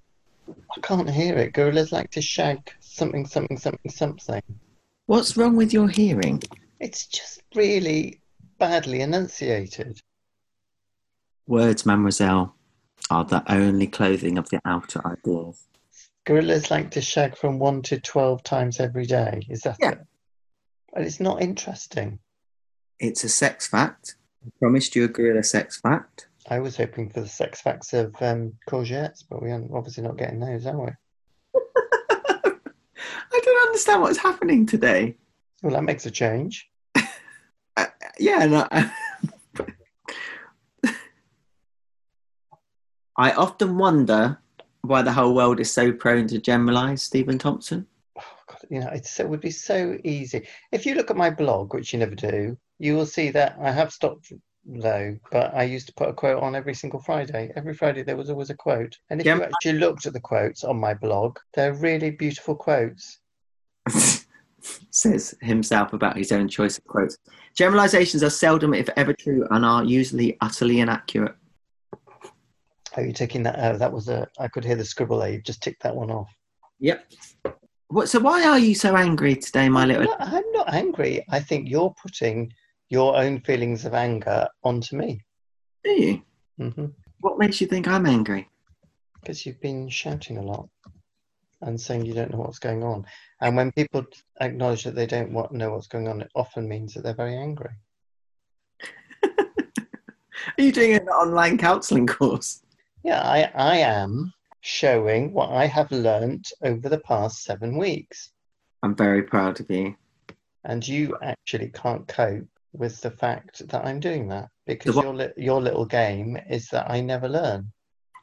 I 0.48 0.80
can't 0.82 1.10
hear 1.10 1.36
it. 1.38 1.54
Gorillas 1.54 1.92
like 1.92 2.12
to 2.12 2.22
shag 2.22 2.72
something, 2.80 3.26
something, 3.26 3.58
something, 3.58 3.92
something. 3.92 4.42
What's 5.08 5.38
wrong 5.38 5.56
with 5.56 5.74
your 5.74 5.88
hearing? 5.88 6.42
It's 6.80 7.06
just 7.08 7.42
really 7.56 8.20
badly 8.58 9.02
enunciated. 9.02 10.02
Words, 11.48 11.86
mademoiselle, 11.86 12.56
are 13.10 13.24
the 13.26 13.44
only 13.52 13.88
clothing 13.88 14.38
of 14.38 14.50
the 14.50 14.60
outer 14.66 15.02
ideas. 15.08 15.64
Gorillas 16.26 16.72
like 16.72 16.90
to 16.92 17.02
shag 17.02 17.38
from 17.38 17.60
one 17.60 17.84
to 17.84 18.00
twelve 18.00 18.42
times 18.44 18.80
every 18.80 19.06
day. 19.06 19.46
Is 19.50 19.62
that 19.62 19.78
Yeah. 19.80 19.92
it? 19.92 20.00
But 20.92 21.04
it's 21.04 21.20
not 21.20 21.42
interesting. 21.42 22.18
It's 23.00 23.24
a 23.24 23.30
sex 23.30 23.68
fact. 23.68 24.16
I 24.46 24.50
promised 24.60 24.96
you 24.96 25.06
a 25.06 25.08
gorilla 25.08 25.44
sex 25.44 25.80
fact. 25.80 26.28
I 26.50 26.60
was 26.60 26.78
hoping 26.78 27.10
for 27.10 27.22
the 27.22 27.28
sex 27.28 27.62
facts 27.62 27.94
of 27.94 28.16
um, 28.22 28.54
courgettes, 28.70 29.24
but 29.28 29.42
we 29.42 29.52
are 29.52 29.64
obviously 29.74 30.04
not 30.04 30.18
getting 30.18 30.40
those, 30.40 30.66
are 30.68 30.78
we? 30.80 30.92
I 32.12 33.42
don't 33.44 33.68
understand 33.68 34.02
what's 34.02 34.20
happening 34.20 34.66
today. 34.66 35.16
Well, 35.64 35.74
that 35.74 35.84
makes 35.84 36.06
a 36.06 36.12
change. 36.12 36.70
Yeah, 38.18 38.46
no, 38.46 38.66
I 43.18 43.32
often 43.32 43.78
wonder 43.78 44.40
why 44.82 45.02
the 45.02 45.12
whole 45.12 45.36
world 45.36 45.60
is 45.60 45.70
so 45.72 45.92
prone 45.92 46.28
to 46.28 46.40
generalize 46.40 47.04
Stephen 47.04 47.38
Thompson. 47.38 47.88
Oh, 48.18 48.24
God, 48.48 48.60
you 48.70 48.80
know, 48.80 48.90
it's, 48.94 49.20
it 49.20 49.28
would 49.28 49.42
be 49.42 49.52
so 49.52 49.98
easy. 50.04 50.48
If 50.72 50.86
you 50.86 50.96
look 50.96 51.10
at 51.10 51.18
my 51.18 51.30
blog, 51.30 51.74
which 51.74 51.92
you 51.92 52.00
never 52.00 52.16
do, 52.16 52.58
you 52.80 52.96
will 52.96 53.06
see 53.06 53.30
that 53.32 53.58
I 53.62 53.72
have 53.72 53.92
stopped 53.92 54.32
though, 54.66 55.18
but 55.32 55.54
I 55.54 55.64
used 55.64 55.88
to 55.88 55.94
put 55.94 56.10
a 56.10 56.14
quote 56.14 56.42
on 56.42 56.56
every 56.56 56.74
single 56.74 57.00
Friday. 57.00 57.52
Every 57.56 57.74
Friday 57.74 58.04
there 58.04 58.18
was 58.18 58.30
always 58.30 58.50
a 58.50 58.56
quote. 58.56 58.98
And 59.10 59.22
if 59.22 59.26
Yeah. 59.28 59.36
you 59.36 59.44
actually 59.44 59.74
looked 59.80 60.06
at 60.06 60.14
the 60.14 60.20
quotes 60.20 60.64
on 60.64 60.80
my 60.80 60.94
blog, 60.94 61.38
they're 61.54 61.74
really 61.74 62.12
beautiful 62.12 62.56
quotes. 62.56 63.20
Says 64.90 65.36
himself 65.42 65.94
about 65.94 66.18
his 66.18 66.32
own 66.32 66.48
choice 66.48 66.78
of 66.80 66.84
quotes. 66.86 67.18
Generalizations 67.56 68.24
are 68.24 68.30
seldom, 68.32 68.74
if 68.74 68.90
ever 68.98 69.14
true, 69.14 69.46
and 69.52 69.64
are 69.64 69.84
usually 69.84 70.36
utterly 70.42 70.80
inaccurate. 70.80 71.36
Oh, 71.94 73.02
are 73.02 73.06
you 73.06 73.14
taking 73.14 73.44
that? 73.44 73.56
Oh, 73.60 73.78
that 73.78 73.92
was 73.92 74.10
a. 74.10 74.28
I 74.40 74.48
could 74.48 74.66
hear 74.66 74.76
the 74.76 74.84
scribble 74.86 75.20
there. 75.20 75.30
You've 75.30 75.44
just 75.44 75.62
ticked 75.62 75.84
that 75.84 75.96
one 75.96 76.10
off. 76.10 76.30
Yep. 76.80 77.06
What, 77.90 78.10
so 78.10 78.20
why 78.20 78.44
are 78.46 78.58
you 78.58 78.74
so 78.74 78.96
angry 78.96 79.36
today, 79.36 79.70
my 79.70 79.84
I'm 79.84 79.90
little? 79.90 80.06
not, 80.06 80.18
I'm 80.22 80.52
not 80.54 80.74
angry. 80.74 81.24
I 81.30 81.40
think 81.40 81.70
you're 81.70 81.94
putting 82.02 82.52
your 82.90 83.16
own 83.16 83.40
feelings 83.42 83.86
of 83.86 83.94
anger 83.94 84.48
onto 84.64 84.96
me. 84.96 85.22
Do 85.84 85.92
you? 85.92 86.22
hmm 86.58 86.86
What 87.20 87.40
makes 87.40 87.62
you 87.62 87.68
think 87.68 87.88
I'm 87.88 88.06
angry? 88.06 88.50
Because 89.22 89.46
you've 89.46 89.62
been 89.62 89.90
shouting 89.90 90.38
a 90.38 90.42
lot 90.42 90.70
and 91.62 91.80
saying 91.80 92.06
you 92.06 92.14
don't 92.14 92.32
know 92.32 92.40
what's 92.40 92.60
going 92.60 92.84
on. 92.84 93.06
And 93.42 93.56
when 93.56 93.72
people 93.72 94.06
acknowledge 94.40 94.84
that 94.84 94.96
they 94.96 95.08
don't 95.08 95.34
want, 95.34 95.52
know 95.52 95.72
what's 95.72 95.88
going 95.88 96.08
on, 96.08 96.22
it 96.22 96.32
often 96.36 96.68
means 96.68 96.94
that 96.94 97.04
they're 97.04 97.14
very 97.14 97.36
angry. 97.36 97.72
Are 99.24 100.64
you 100.64 100.72
doing 100.72 100.94
an 100.94 101.08
online 101.08 101.58
counselling 101.58 102.08
course? 102.08 102.64
Yeah, 103.04 103.22
I, 103.22 103.52
I 103.56 103.78
am 103.78 104.34
showing 104.62 105.34
what 105.34 105.52
I 105.52 105.66
have 105.66 105.92
learnt 105.92 106.52
over 106.64 106.90
the 106.90 107.00
past 107.00 107.44
seven 107.44 107.78
weeks. 107.78 108.32
I'm 108.84 108.96
very 108.96 109.24
proud 109.24 109.60
of 109.60 109.70
you. 109.70 109.96
And 110.64 110.88
you 110.88 111.18
actually 111.22 111.70
can't 111.70 112.08
cope 112.08 112.48
with 112.78 113.02
the 113.02 113.12
fact 113.12 113.68
that 113.68 113.86
I'm 113.86 114.00
doing 114.00 114.28
that 114.30 114.50
because 114.66 114.96
your, 114.96 115.14
li- 115.14 115.34
your 115.38 115.62
little 115.62 115.86
game 115.86 116.38
is 116.50 116.68
that 116.70 116.90
I 116.90 117.02
never 117.02 117.30
learn. 117.30 117.72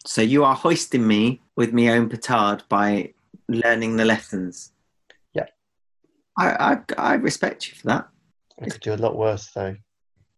So 0.06 0.22
you 0.22 0.44
are 0.44 0.54
hoisting 0.54 1.06
me 1.06 1.42
with 1.56 1.72
my 1.72 1.88
own 1.88 2.08
petard 2.08 2.64
by 2.68 3.12
learning 3.48 3.96
the 3.96 4.04
lessons. 4.04 4.72
Yeah. 5.32 5.46
I, 6.38 6.76
I, 6.98 7.12
I 7.12 7.14
respect 7.14 7.68
you 7.68 7.76
for 7.76 7.86
that. 7.88 8.08
I 8.60 8.68
could 8.68 8.80
do 8.80 8.94
a 8.94 8.96
lot 8.96 9.16
worse 9.16 9.50
though. 9.54 9.76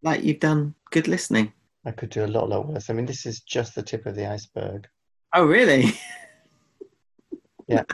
Like 0.02 0.22
you've 0.22 0.40
done 0.40 0.74
good 0.90 1.08
listening. 1.08 1.52
I 1.86 1.90
could 1.90 2.10
do 2.10 2.24
a 2.24 2.26
lot, 2.26 2.48
lot 2.48 2.68
worse. 2.68 2.88
I 2.88 2.94
mean, 2.94 3.06
this 3.06 3.26
is 3.26 3.40
just 3.40 3.74
the 3.74 3.82
tip 3.82 4.06
of 4.06 4.14
the 4.14 4.26
iceberg. 4.26 4.88
Oh, 5.34 5.44
really? 5.44 5.98
Yeah. 7.66 7.84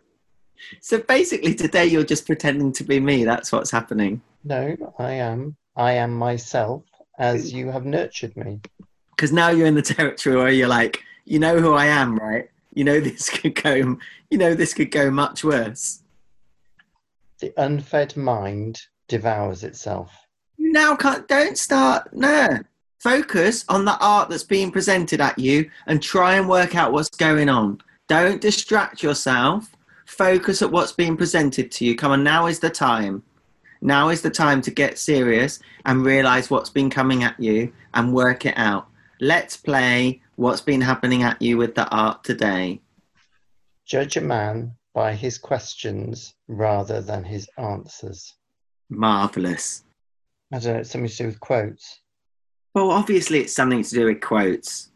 So 0.81 0.99
basically, 0.99 1.55
today 1.55 1.87
you're 1.87 2.05
just 2.05 2.27
pretending 2.27 2.73
to 2.73 2.85
be 2.85 3.01
me. 3.01 3.25
That's 3.25 3.53
what's 3.53 3.71
happening. 3.71 4.21
No, 4.45 4.77
I 4.99 5.13
am. 5.13 5.57
I 5.77 5.93
am 5.93 6.15
myself 6.15 6.85
as 7.19 7.53
you 7.53 7.71
have 7.71 7.85
nurtured 7.85 8.37
me. 8.37 8.61
Because 9.15 9.33
now 9.33 9.51
you're 9.51 9.67
in 9.67 9.75
the 9.75 9.83
territory 9.97 10.37
where 10.37 10.51
you're 10.51 10.69
like, 10.69 11.03
you 11.25 11.39
know 11.39 11.59
who 11.59 11.75
I 11.75 11.87
am, 11.87 12.17
right? 12.17 12.49
You 12.75 12.85
know 12.85 13.01
this 13.01 13.29
could 13.41 13.55
go. 13.55 13.75
You 14.31 14.39
know 14.39 14.55
this 14.55 14.75
could 14.75 14.91
go 14.91 15.11
much 15.11 15.45
worse. 15.45 16.03
The 17.41 17.53
unfed 17.57 18.17
mind 18.17 18.81
devours 19.09 19.65
itself. 19.65 20.13
You 20.57 20.73
now 20.73 20.97
can't. 20.97 21.27
Don't 21.29 21.57
start. 21.57 22.13
No. 22.13 22.59
Focus 22.99 23.65
on 23.69 23.87
the 23.87 23.97
art 23.99 24.29
that's 24.29 24.45
being 24.45 24.71
presented 24.71 25.23
at 25.23 25.39
you 25.39 25.71
and 25.87 26.03
try 26.03 26.35
and 26.35 26.49
work 26.49 26.77
out 26.77 26.93
what's 26.93 27.09
going 27.17 27.49
on. 27.49 27.81
Don't 28.09 28.41
distract 28.43 29.03
yourself. 29.03 29.71
Focus 30.05 30.61
at 30.61 30.71
what's 30.71 30.93
being 30.93 31.17
presented 31.17 31.71
to 31.71 31.85
you. 31.85 31.97
Come 31.97 32.13
on, 32.13 32.23
now 32.23 32.47
is 32.47 32.59
the 32.59 32.69
time. 32.69 33.23
Now 33.81 34.11
is 34.11 34.21
the 34.23 34.31
time 34.31 34.61
to 34.63 34.71
get 34.71 34.99
serious 34.99 35.61
and 35.87 36.05
realize 36.05 36.51
what's 36.51 36.71
been 36.71 36.91
coming 36.91 37.23
at 37.23 37.39
you 37.41 37.73
and 37.95 38.13
work 38.13 38.45
it 38.45 38.55
out. 38.57 38.89
Let's 39.21 39.57
play 39.57 40.21
what's 40.37 40.61
been 40.61 40.81
happening 40.81 41.23
at 41.23 41.41
you 41.41 41.57
with 41.57 41.75
the 41.75 41.89
art 41.89 42.25
today. 42.25 42.81
Judge 43.87 44.17
a 44.17 44.21
man 44.21 44.73
by 44.95 45.15
his 45.15 45.39
questions 45.39 46.35
rather 46.49 47.01
than 47.01 47.25
his 47.25 47.49
answers. 47.57 48.35
Marvelous. 48.89 49.85
I 50.53 50.59
don't 50.59 50.75
know, 50.75 50.81
it's 50.81 50.91
something 50.91 51.09
to 51.09 51.17
do 51.17 51.27
with 51.27 51.41
quotes. 51.41 52.01
Well, 52.75 52.91
obviously, 52.91 53.41
it's 53.41 53.55
something 53.55 53.83
to 53.83 53.91
do 53.91 54.07
with 54.07 54.21
quotes. 54.21 54.91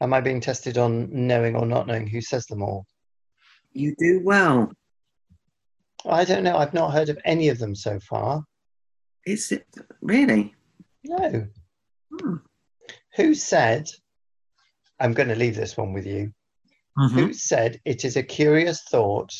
Am 0.00 0.12
I 0.12 0.20
being 0.20 0.40
tested 0.40 0.76
on 0.76 1.08
knowing 1.10 1.56
or 1.56 1.66
not 1.66 1.86
knowing 1.86 2.06
who 2.06 2.20
says 2.20 2.46
them 2.46 2.62
all? 2.62 2.86
You 3.72 3.94
do 3.98 4.20
well. 4.22 4.70
I 6.08 6.24
don't 6.24 6.44
know. 6.44 6.56
I've 6.56 6.74
not 6.74 6.92
heard 6.92 7.08
of 7.08 7.18
any 7.24 7.48
of 7.48 7.58
them 7.58 7.74
so 7.74 7.98
far. 8.00 8.44
Is 9.26 9.52
it 9.52 9.66
really? 10.00 10.54
No. 11.04 11.46
Hmm. 12.12 12.36
Who 13.16 13.34
said, 13.34 13.88
I'm 15.00 15.12
going 15.12 15.28
to 15.28 15.34
leave 15.34 15.56
this 15.56 15.76
one 15.76 15.92
with 15.92 16.06
you. 16.06 16.32
Who 17.12 17.34
said 17.34 17.78
it 17.84 18.06
is 18.06 18.16
a 18.16 18.22
curious 18.22 18.82
thought, 18.84 19.30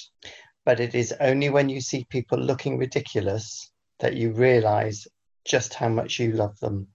but 0.66 0.78
it 0.78 0.94
is 0.94 1.14
only 1.20 1.48
when 1.48 1.70
you 1.70 1.80
see 1.80 2.04
people 2.10 2.38
looking 2.38 2.76
ridiculous 2.76 3.72
that 4.00 4.14
you 4.14 4.32
realize 4.32 5.06
just 5.46 5.72
how 5.72 5.88
much 5.88 6.18
you 6.18 6.32
love 6.32 6.58
them? 6.60 6.88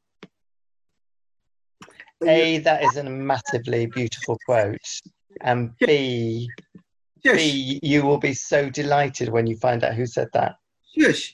A, 2.23 2.59
that 2.59 2.83
is 2.83 2.97
a 2.97 3.03
massively 3.03 3.87
beautiful 3.87 4.37
quote. 4.45 4.77
And 5.41 5.71
B, 5.79 6.47
B, 7.23 7.79
you 7.83 8.03
will 8.03 8.17
be 8.17 8.33
so 8.33 8.69
delighted 8.69 9.29
when 9.29 9.47
you 9.47 9.57
find 9.57 9.83
out 9.83 9.95
who 9.95 10.05
said 10.05 10.29
that. 10.33 10.55
Shush. 10.97 11.33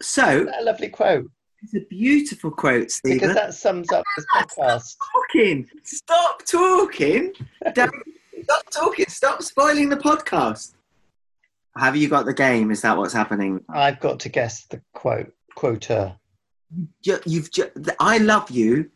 So, 0.00 0.44
that 0.44 0.62
a 0.62 0.64
lovely 0.64 0.88
quote? 0.88 1.30
it's 1.62 1.74
a 1.74 1.80
beautiful 1.88 2.50
quote, 2.50 2.90
Stephen. 2.90 3.18
Because 3.18 3.34
that 3.34 3.54
sums 3.54 3.90
up 3.92 4.04
this 4.16 4.26
podcast. 4.34 4.82
Stop 4.82 4.98
talking. 5.12 5.68
Stop 5.84 6.44
talking. 6.44 7.32
Stop 8.42 8.70
talking. 8.70 9.06
Stop 9.08 9.42
spoiling 9.42 9.88
the 9.88 9.96
podcast. 9.96 10.74
Have 11.76 11.96
you 11.96 12.08
got 12.08 12.26
the 12.26 12.34
game? 12.34 12.70
Is 12.70 12.82
that 12.82 12.96
what's 12.96 13.14
happening? 13.14 13.64
I've 13.68 14.00
got 14.00 14.20
to 14.20 14.28
guess 14.28 14.66
the 14.66 14.82
quote, 14.92 15.32
quoter. 15.54 16.16
You, 17.02 17.18
you've 17.24 17.50
ju- 17.50 17.70
I 18.00 18.18
love 18.18 18.50
you 18.50 18.90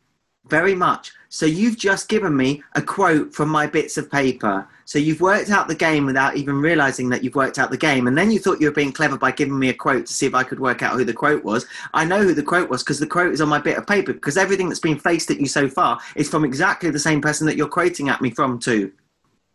very 0.48 0.74
much. 0.74 1.12
So 1.28 1.44
you've 1.44 1.76
just 1.76 2.08
given 2.08 2.36
me 2.36 2.62
a 2.74 2.82
quote 2.82 3.34
from 3.34 3.48
my 3.48 3.66
bits 3.66 3.98
of 3.98 4.10
paper. 4.10 4.66
So 4.84 4.98
you've 4.98 5.20
worked 5.20 5.50
out 5.50 5.68
the 5.68 5.74
game 5.74 6.06
without 6.06 6.36
even 6.36 6.60
realizing 6.60 7.08
that 7.10 7.24
you've 7.24 7.34
worked 7.34 7.58
out 7.58 7.70
the 7.70 7.76
game. 7.76 8.06
And 8.06 8.16
then 8.16 8.30
you 8.30 8.38
thought 8.38 8.60
you 8.60 8.68
were 8.68 8.74
being 8.74 8.92
clever 8.92 9.18
by 9.18 9.32
giving 9.32 9.58
me 9.58 9.68
a 9.68 9.74
quote 9.74 10.06
to 10.06 10.12
see 10.12 10.26
if 10.26 10.34
I 10.34 10.44
could 10.44 10.60
work 10.60 10.82
out 10.82 10.94
who 10.94 11.04
the 11.04 11.12
quote 11.12 11.44
was. 11.44 11.66
I 11.92 12.04
know 12.04 12.22
who 12.22 12.34
the 12.34 12.42
quote 12.42 12.70
was 12.70 12.82
because 12.82 13.00
the 13.00 13.06
quote 13.06 13.32
is 13.32 13.40
on 13.40 13.48
my 13.48 13.58
bit 13.58 13.76
of 13.76 13.86
paper 13.86 14.12
because 14.12 14.36
everything 14.36 14.68
that's 14.68 14.80
been 14.80 14.98
faced 14.98 15.30
at 15.30 15.40
you 15.40 15.46
so 15.46 15.68
far 15.68 15.98
is 16.14 16.28
from 16.28 16.44
exactly 16.44 16.90
the 16.90 16.98
same 16.98 17.20
person 17.20 17.46
that 17.48 17.56
you're 17.56 17.68
quoting 17.68 18.08
at 18.08 18.22
me 18.22 18.30
from 18.30 18.58
too. 18.58 18.92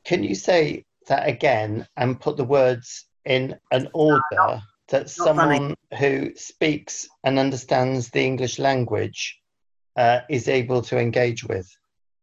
Can 0.03 0.23
you 0.23 0.35
say 0.35 0.83
that 1.07 1.27
again 1.27 1.87
and 1.97 2.19
put 2.19 2.37
the 2.37 2.43
words 2.43 3.05
in 3.25 3.55
an 3.71 3.87
order 3.93 4.61
that 4.89 5.03
not 5.03 5.09
someone 5.09 5.75
who 5.97 6.31
speaks 6.35 7.07
and 7.23 7.39
understands 7.39 8.09
the 8.09 8.21
English 8.21 8.59
language 8.59 9.40
uh, 9.95 10.19
is 10.29 10.47
able 10.47 10.81
to 10.83 10.97
engage 10.97 11.43
with? 11.43 11.69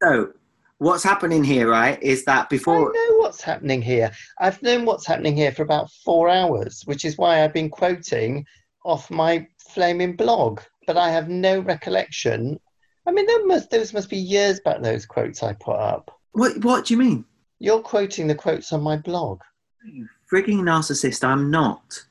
So 0.03 0.33
what's 0.79 1.03
happening 1.03 1.45
here, 1.45 1.69
right, 1.71 2.01
is 2.03 2.25
that 2.25 2.49
before. 2.49 2.91
I 2.91 2.93
know 2.93 3.17
what's 3.19 3.43
happening 3.43 3.83
here. 3.83 4.11
I've 4.41 4.63
known 4.63 4.85
what's 4.85 5.07
happening 5.07 5.37
here 5.37 5.53
for 5.53 5.63
about 5.63 5.91
four 6.05 6.29
hours, 6.29 6.83
which 6.87 7.05
is 7.05 7.19
why 7.19 7.43
I've 7.43 7.53
been 7.53 7.71
quoting 7.71 8.45
off 8.85 9.11
my 9.11 9.47
flaming 9.59 10.17
blog. 10.17 10.61
but 10.87 10.97
I 10.97 11.11
have 11.11 11.29
no 11.29 11.61
recollection. 11.61 12.59
I 13.07 13.13
mean, 13.13 13.27
must 13.47 13.71
those 13.71 13.93
must 13.93 14.09
be 14.09 14.17
years 14.17 14.61
back. 14.61 14.81
Those 14.83 15.05
quotes 15.07 15.43
I 15.43 15.53
put 15.55 15.77
up. 15.77 16.11
What 16.33 16.65
What 16.65 16.87
do 16.87 16.95
you 16.95 16.99
mean? 16.99 17.25
You're 17.59 17.81
quoting 17.81 18.27
the 18.27 18.35
quotes 18.35 18.73
on 18.73 18.83
my 18.83 18.97
blog. 18.97 19.41
You 19.85 20.09
frigging 20.31 20.61
narcissist! 20.61 21.25
I'm 21.25 21.51
not. 21.51 22.05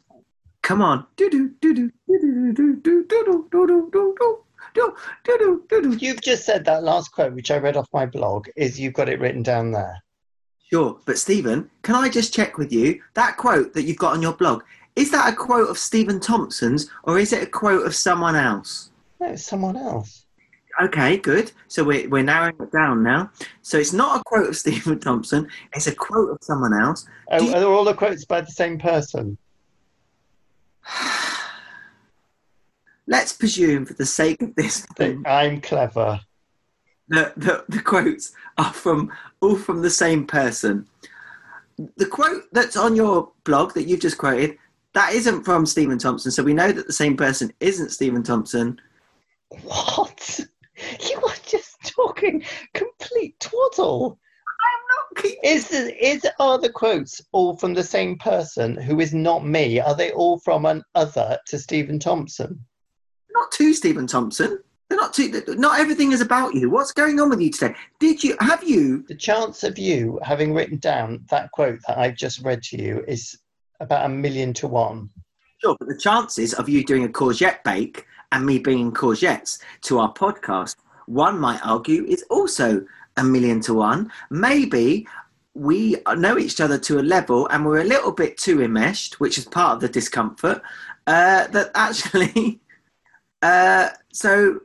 Come 0.62 0.82
on. 0.82 1.06
Do 1.16 1.30
do 1.30 1.52
do 1.62 1.74
do 1.74 1.92
do 2.08 2.54
do 2.54 2.54
do 2.54 2.76
do 2.82 3.06
do 3.08 3.48
do 3.52 3.90
do 3.92 4.16
do 4.20 4.44
do 4.74 4.94
do 5.24 5.38
do 5.38 5.64
do 5.70 5.82
do 5.82 5.92
do. 5.98 6.06
You've 6.06 6.22
just 6.22 6.46
said 6.46 6.66
that 6.66 6.84
last 6.84 7.12
quote, 7.12 7.34
which 7.34 7.52
I 7.52 7.58
read 7.58 7.78
off 7.78 7.88
my 7.94 8.06
blog, 8.06 8.48
is 8.56 8.80
you've 8.80 8.94
got 8.94 9.10
it 9.10 9.20
written 9.20 9.44
down 9.44 9.72
there. 9.72 10.02
Sure, 10.72 11.00
but 11.06 11.18
Stephen, 11.18 11.70
can 11.82 11.96
I 11.96 12.10
just 12.10 12.34
check 12.34 12.58
with 12.58 12.74
you 12.74 13.02
that 13.14 13.38
quote 13.38 13.74
that 13.74 13.84
you've 13.84 13.98
got 13.98 14.14
on 14.14 14.22
your 14.22 14.34
blog? 14.34 14.64
Is 14.98 15.12
that 15.12 15.32
a 15.32 15.36
quote 15.36 15.70
of 15.70 15.78
Stephen 15.78 16.20
Thompson's 16.20 16.90
or 17.04 17.20
is 17.20 17.32
it 17.32 17.44
a 17.44 17.46
quote 17.46 17.86
of 17.86 17.96
someone 17.96 18.36
else? 18.36 18.92
No, 19.22 19.28
it's 19.28 19.46
someone 19.46 19.78
else. 19.78 20.26
Okay, 20.82 21.18
good. 21.18 21.52
So 21.70 21.84
we're, 21.84 22.08
we're 22.10 22.24
narrowing 22.24 22.56
it 22.60 22.72
down 22.72 23.02
now. 23.02 23.32
So 23.62 23.78
it's 23.78 23.94
not 23.94 24.20
a 24.20 24.24
quote 24.26 24.50
of 24.50 24.58
Stephen 24.64 25.00
Thompson, 25.00 25.48
it's 25.74 25.88
a 25.88 25.96
quote 25.96 26.32
of 26.32 26.38
someone 26.42 26.74
else. 26.74 27.06
Oh, 27.32 27.40
Do 27.40 27.46
you- 27.46 27.56
are 27.56 27.74
all 27.74 27.86
the 27.86 27.94
quotes 27.94 28.26
by 28.26 28.42
the 28.42 28.52
same 28.52 28.78
person? 28.78 29.38
Let's 33.08 33.32
presume, 33.34 33.86
for 33.86 33.94
the 33.94 34.06
sake 34.06 34.42
of 34.42 34.54
this, 34.56 34.86
thing, 34.98 35.24
I'm 35.26 35.62
clever. 35.62 36.20
the, 37.08 37.32
the, 37.38 37.64
the 37.70 37.82
quotes 37.82 38.34
are 38.58 38.74
from 38.74 39.12
all 39.42 39.56
from 39.56 39.82
the 39.82 39.90
same 39.90 40.28
person. 40.28 40.86
The 41.96 42.06
quote 42.06 42.44
that's 42.52 42.76
on 42.76 42.96
your 42.96 43.32
blog 43.46 43.74
that 43.74 43.88
you've 43.88 44.02
just 44.02 44.18
quoted, 44.18 44.58
that 44.94 45.14
isn't 45.14 45.44
from 45.44 45.66
Stephen 45.66 45.98
Thompson. 46.00 46.32
So 46.32 46.44
we 46.44 46.54
know 46.54 46.72
that 46.72 46.88
the 46.88 46.94
same 46.94 47.16
person 47.16 47.54
isn't 47.60 47.92
Stephen 47.92 48.24
Thompson. 48.24 48.80
What? 49.64 50.40
You 51.10 51.20
are 51.26 51.36
just 51.44 51.76
talking 51.82 52.44
complete 52.76 53.40
twaddle. 53.40 54.20
I'm 54.62 55.24
not. 55.24 55.34
Is 55.44 55.70
the, 55.70 56.08
is 56.08 56.22
are 56.40 56.60
the 56.60 56.70
quotes 56.70 57.20
all 57.32 57.58
from 57.58 57.74
the 57.74 57.84
same 57.84 58.16
person 58.20 58.78
who 58.78 59.00
is 59.00 59.12
not 59.12 59.44
me? 59.44 59.80
Are 59.80 59.96
they 59.96 60.12
all 60.12 60.38
from 60.38 60.68
an 60.68 60.84
other 60.94 61.40
to 61.48 61.58
Stephen 61.58 61.98
Thompson? 61.98 62.64
Not 63.38 63.52
to 63.52 63.72
Stephen 63.72 64.08
Thompson. 64.08 64.64
They're 64.90 64.98
not 64.98 65.14
too. 65.14 65.44
Not 65.50 65.80
everything 65.80 66.12
is 66.12 66.22
about 66.22 66.56
you. 66.56 66.72
What's 66.72 66.92
going 66.92 67.20
on 67.20 67.30
with 67.30 67.40
you 67.40 67.52
today? 67.52 67.76
Did 68.00 68.24
you 68.24 68.36
have 68.40 68.64
you? 68.64 69.04
The 69.08 69.14
chance 69.14 69.64
of 69.64 69.78
you 69.78 70.20
having 70.24 70.56
written 70.56 70.78
down 70.78 71.24
that 71.30 71.52
quote 71.52 71.80
that 71.88 72.00
I've 72.00 72.16
just 72.16 72.42
read 72.42 72.64
to 72.64 72.82
you 72.82 73.04
is 73.08 73.38
about 73.80 74.08
a 74.08 74.10
million 74.10 74.54
to 74.56 74.68
one. 74.68 75.12
Sure, 75.62 75.76
but 75.78 75.88
the 75.88 75.98
chances 75.98 76.56
of 76.56 76.68
you 76.68 76.84
doing 76.84 77.04
a 77.04 77.10
courgette 77.10 77.64
bake 77.64 78.08
and 78.32 78.44
me 78.44 78.58
bringing 78.58 78.92
courgettes 78.92 79.60
to 79.82 80.00
our 80.00 80.12
podcast, 80.14 80.78
one 81.06 81.40
might 81.40 81.64
argue, 81.64 82.06
is 82.06 82.24
also 82.32 82.84
a 83.18 83.24
million 83.24 83.62
to 83.62 83.76
one. 83.76 84.12
Maybe 84.32 85.08
we 85.54 85.98
know 86.16 86.40
each 86.40 86.60
other 86.60 86.80
to 86.80 87.00
a 87.00 87.02
level 87.02 87.48
and 87.50 87.64
we're 87.64 87.82
a 87.82 87.84
little 87.84 88.12
bit 88.12 88.40
too 88.40 88.64
enmeshed, 88.64 89.20
which 89.20 89.38
is 89.38 89.46
part 89.46 89.76
of 89.76 89.82
the 89.82 89.90
discomfort. 89.90 90.60
Uh, 91.06 91.46
that 91.48 91.70
actually, 91.76 92.60
uh, 93.48 93.90
so 94.12 94.60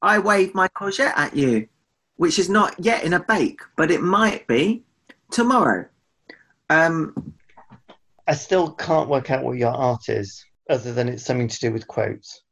I 0.00 0.18
wave 0.18 0.54
my 0.54 0.68
courgette 0.68 1.12
at 1.16 1.36
you, 1.36 1.68
which 2.16 2.38
is 2.38 2.48
not 2.48 2.74
yet 2.78 3.04
in 3.04 3.12
a 3.12 3.20
bake, 3.20 3.60
but 3.76 3.90
it 3.90 4.00
might 4.00 4.46
be 4.46 4.82
tomorrow. 5.30 5.86
Um, 6.70 7.34
I 8.26 8.32
still 8.32 8.72
can't 8.72 9.10
work 9.10 9.30
out 9.30 9.44
what 9.44 9.58
your 9.58 9.72
art 9.72 10.08
is, 10.08 10.42
other 10.70 10.94
than 10.94 11.08
it's 11.08 11.24
something 11.24 11.48
to 11.48 11.60
do 11.60 11.70
with 11.70 11.86
quotes. 11.86 12.44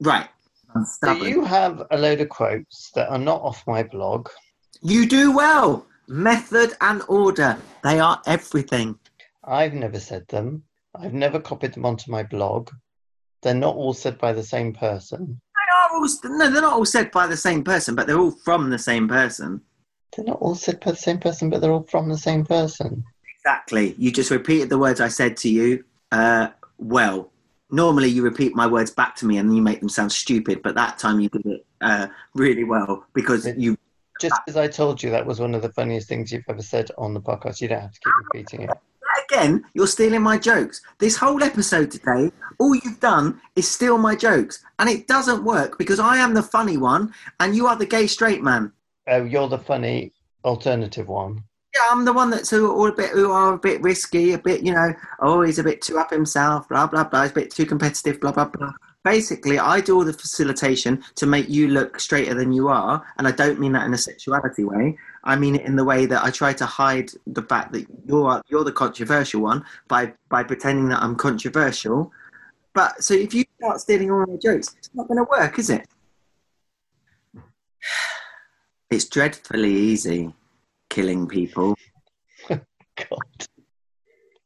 right. 0.00 0.28
I'm 0.74 0.84
So 0.86 1.12
you 1.12 1.44
have 1.44 1.86
a 1.92 1.98
load 1.98 2.20
of 2.20 2.28
quotes 2.28 2.90
that 2.96 3.10
are 3.10 3.18
not 3.18 3.42
off 3.42 3.62
my 3.68 3.84
blog. 3.84 4.28
You 4.80 5.06
do 5.06 5.36
well. 5.36 5.86
Method 6.08 6.74
and 6.80 7.02
order. 7.08 7.58
They 7.84 8.00
are 8.00 8.20
everything. 8.26 8.98
I've 9.44 9.74
never 9.74 10.00
said 10.00 10.26
them. 10.28 10.64
I've 10.96 11.14
never 11.14 11.38
copied 11.38 11.74
them 11.74 11.86
onto 11.86 12.10
my 12.10 12.24
blog. 12.24 12.70
They're 13.42 13.54
not 13.54 13.74
all 13.74 13.92
said 13.92 14.18
by 14.18 14.32
the 14.32 14.42
same 14.42 14.72
person. 14.72 15.40
They 15.54 15.96
are 15.96 16.00
all, 16.00 16.08
no, 16.38 16.50
they're 16.50 16.62
not 16.62 16.74
all 16.74 16.84
said 16.84 17.10
by 17.10 17.26
the 17.26 17.36
same 17.36 17.64
person, 17.64 17.94
but 17.94 18.06
they're 18.06 18.18
all 18.18 18.30
from 18.30 18.70
the 18.70 18.78
same 18.78 19.08
person. 19.08 19.60
They're 20.16 20.26
not 20.26 20.38
all 20.40 20.54
said 20.54 20.80
by 20.80 20.92
the 20.92 20.96
same 20.96 21.18
person, 21.18 21.50
but 21.50 21.60
they're 21.60 21.72
all 21.72 21.86
from 21.90 22.08
the 22.08 22.18
same 22.18 22.44
person. 22.44 23.04
Exactly. 23.38 23.94
You 23.98 24.12
just 24.12 24.30
repeated 24.30 24.68
the 24.68 24.78
words 24.78 25.00
I 25.00 25.08
said 25.08 25.36
to 25.38 25.48
you 25.48 25.84
uh, 26.12 26.48
well. 26.78 27.30
Normally, 27.70 28.08
you 28.08 28.22
repeat 28.22 28.54
my 28.54 28.66
words 28.66 28.90
back 28.90 29.16
to 29.16 29.26
me 29.26 29.38
and 29.38 29.56
you 29.56 29.62
make 29.62 29.80
them 29.80 29.88
sound 29.88 30.12
stupid, 30.12 30.62
but 30.62 30.74
that 30.74 30.98
time 30.98 31.20
you 31.20 31.30
did 31.30 31.46
it 31.46 31.66
uh, 31.80 32.06
really 32.34 32.64
well 32.64 33.06
because 33.14 33.46
you. 33.56 33.78
Just 34.20 34.40
as 34.46 34.56
I 34.56 34.68
told 34.68 35.02
you, 35.02 35.10
that 35.10 35.24
was 35.24 35.40
one 35.40 35.54
of 35.54 35.62
the 35.62 35.72
funniest 35.72 36.06
things 36.06 36.30
you've 36.30 36.44
ever 36.48 36.62
said 36.62 36.90
on 36.98 37.14
the 37.14 37.20
podcast. 37.20 37.62
You 37.62 37.68
don't 37.68 37.80
have 37.80 37.92
to 37.92 38.00
keep 38.00 38.12
repeating 38.32 38.62
it. 38.68 38.70
Again, 39.32 39.64
you're 39.72 39.86
stealing 39.86 40.20
my 40.20 40.36
jokes. 40.36 40.82
This 40.98 41.16
whole 41.16 41.42
episode 41.42 41.90
today, 41.90 42.30
all 42.58 42.74
you've 42.74 43.00
done 43.00 43.40
is 43.56 43.66
steal 43.66 43.96
my 43.96 44.14
jokes. 44.14 44.62
And 44.78 44.90
it 44.90 45.08
doesn't 45.08 45.42
work 45.42 45.78
because 45.78 45.98
I 45.98 46.18
am 46.18 46.34
the 46.34 46.42
funny 46.42 46.76
one 46.76 47.14
and 47.40 47.56
you 47.56 47.66
are 47.66 47.74
the 47.74 47.86
gay 47.86 48.06
straight 48.06 48.42
man. 48.42 48.72
Oh, 49.08 49.24
you're 49.24 49.48
the 49.48 49.56
funny 49.56 50.12
alternative 50.44 51.08
one. 51.08 51.44
Yeah, 51.74 51.80
I'm 51.90 52.04
the 52.04 52.12
one 52.12 52.28
that's 52.28 52.52
all 52.52 52.86
a 52.86 52.92
bit 52.92 53.08
who 53.08 53.32
are 53.32 53.54
a 53.54 53.58
bit 53.58 53.80
risky, 53.80 54.32
a 54.32 54.38
bit, 54.38 54.62
you 54.62 54.74
know, 54.74 54.92
oh, 55.20 55.40
he's 55.40 55.58
a 55.58 55.64
bit 55.64 55.80
too 55.80 55.98
up 55.98 56.10
himself, 56.10 56.68
blah 56.68 56.86
blah 56.86 57.04
blah. 57.04 57.22
He's 57.22 57.30
a 57.30 57.34
bit 57.34 57.50
too 57.50 57.64
competitive, 57.64 58.20
blah 58.20 58.32
blah 58.32 58.44
blah. 58.44 58.72
Basically, 59.02 59.58
I 59.58 59.80
do 59.80 59.96
all 59.96 60.04
the 60.04 60.12
facilitation 60.12 61.02
to 61.14 61.24
make 61.24 61.48
you 61.48 61.68
look 61.68 61.98
straighter 61.98 62.34
than 62.34 62.52
you 62.52 62.68
are, 62.68 63.02
and 63.16 63.26
I 63.26 63.30
don't 63.30 63.58
mean 63.58 63.72
that 63.72 63.86
in 63.86 63.94
a 63.94 63.98
sexuality 63.98 64.64
way. 64.64 64.98
I 65.24 65.36
mean 65.36 65.56
it 65.56 65.66
in 65.66 65.76
the 65.76 65.84
way 65.84 66.06
that 66.06 66.24
I 66.24 66.30
try 66.30 66.52
to 66.54 66.66
hide 66.66 67.10
the 67.26 67.42
fact 67.42 67.72
that 67.72 67.86
you're 68.06 68.42
you're 68.48 68.64
the 68.64 68.72
controversial 68.72 69.42
one 69.42 69.64
by 69.88 70.12
by 70.28 70.42
pretending 70.42 70.88
that 70.88 71.02
I'm 71.02 71.16
controversial. 71.16 72.12
But 72.74 73.02
so 73.04 73.14
if 73.14 73.34
you 73.34 73.44
start 73.58 73.80
stealing 73.80 74.10
all 74.10 74.24
my 74.26 74.36
jokes, 74.36 74.74
it's 74.78 74.90
not 74.94 75.06
going 75.08 75.18
to 75.18 75.30
work, 75.30 75.58
is 75.58 75.70
it? 75.70 75.86
It's 78.90 79.08
dreadfully 79.08 79.72
easy 79.72 80.34
killing 80.90 81.26
people. 81.26 81.74
God. 82.48 83.46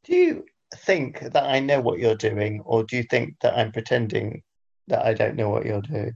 Do 0.05 0.15
you 0.15 0.45
think 0.73 1.19
that 1.19 1.43
I 1.43 1.59
know 1.59 1.81
what 1.81 1.99
you're 1.99 2.15
doing, 2.15 2.61
or 2.63 2.83
do 2.83 2.95
you 2.95 3.03
think 3.03 3.35
that 3.41 3.57
I'm 3.57 3.73
pretending 3.73 4.41
that 4.87 5.05
I 5.05 5.13
don't 5.13 5.35
know 5.35 5.49
what 5.49 5.65
you're 5.65 5.81
doing? 5.81 6.15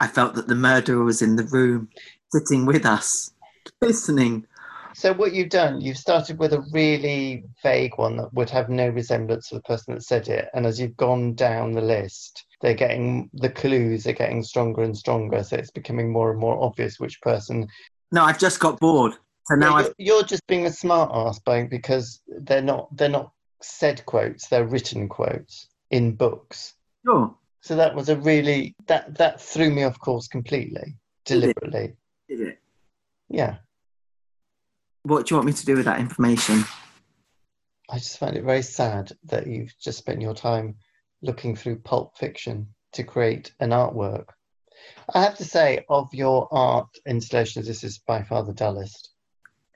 I 0.00 0.08
felt 0.08 0.34
that 0.34 0.48
the 0.48 0.54
murderer 0.54 1.04
was 1.04 1.22
in 1.22 1.36
the 1.36 1.44
room, 1.44 1.88
sitting 2.32 2.66
with 2.66 2.84
us, 2.84 3.32
listening. 3.80 4.46
So 4.94 5.12
what 5.12 5.34
you've 5.34 5.50
done, 5.50 5.80
you've 5.80 5.98
started 5.98 6.38
with 6.38 6.54
a 6.54 6.64
really 6.72 7.44
vague 7.62 7.98
one 7.98 8.16
that 8.16 8.32
would 8.32 8.48
have 8.50 8.70
no 8.70 8.88
resemblance 8.88 9.48
to 9.48 9.56
the 9.56 9.62
person 9.62 9.94
that 9.94 10.02
said 10.02 10.28
it, 10.28 10.48
and 10.54 10.64
as 10.64 10.80
you've 10.80 10.96
gone 10.96 11.34
down 11.34 11.72
the 11.72 11.82
list, 11.82 12.46
they're 12.62 12.74
getting 12.74 13.28
the 13.34 13.50
clues 13.50 14.06
are 14.06 14.12
getting 14.12 14.42
stronger 14.42 14.82
and 14.82 14.96
stronger, 14.96 15.42
so 15.42 15.56
it's 15.56 15.70
becoming 15.70 16.10
more 16.10 16.30
and 16.30 16.40
more 16.40 16.62
obvious 16.62 16.98
which 16.98 17.20
person. 17.20 17.68
No, 18.10 18.24
I've 18.24 18.38
just 18.38 18.60
got 18.60 18.80
bored. 18.80 19.12
So 19.46 19.54
now 19.54 19.80
you're, 19.80 19.94
you're 19.98 20.22
just 20.22 20.46
being 20.46 20.66
a 20.66 20.72
smart 20.72 21.10
ass 21.12 21.38
by 21.40 21.64
because 21.64 22.20
they're 22.26 22.62
not 22.62 22.94
they're 22.96 23.08
not 23.08 23.32
said 23.62 24.04
quotes, 24.06 24.48
they're 24.48 24.66
written 24.66 25.08
quotes 25.08 25.68
in 25.90 26.16
books. 26.16 26.74
sure. 27.06 27.34
So 27.66 27.74
that 27.74 27.96
was 27.96 28.08
a 28.08 28.16
really 28.16 28.76
that 28.86 29.18
that 29.18 29.40
threw 29.40 29.72
me 29.72 29.82
off 29.82 29.98
course 29.98 30.28
completely, 30.28 30.94
Did 31.24 31.42
it? 31.42 31.56
deliberately. 31.60 31.96
Did 32.28 32.40
it? 32.42 32.58
Yeah, 33.28 33.56
What 35.02 35.26
do 35.26 35.34
you 35.34 35.38
want 35.38 35.48
me 35.48 35.52
to 35.52 35.66
do 35.66 35.74
with 35.74 35.86
that 35.86 35.98
information? 35.98 36.62
I 37.90 37.98
just 37.98 38.18
find 38.18 38.36
it 38.36 38.44
very 38.44 38.62
sad 38.62 39.10
that 39.24 39.48
you've 39.48 39.76
just 39.80 39.98
spent 39.98 40.22
your 40.22 40.32
time 40.32 40.76
looking 41.22 41.56
through 41.56 41.80
pulp 41.80 42.16
fiction 42.16 42.68
to 42.92 43.02
create 43.02 43.52
an 43.58 43.70
artwork. 43.70 44.26
I 45.12 45.22
have 45.24 45.36
to 45.38 45.44
say, 45.44 45.84
of 45.88 46.14
your 46.14 46.46
art 46.52 46.86
installations, 47.04 47.66
this 47.66 47.82
is 47.82 47.98
by 47.98 48.22
far 48.22 48.44
the 48.44 48.52
dullest. 48.52 49.10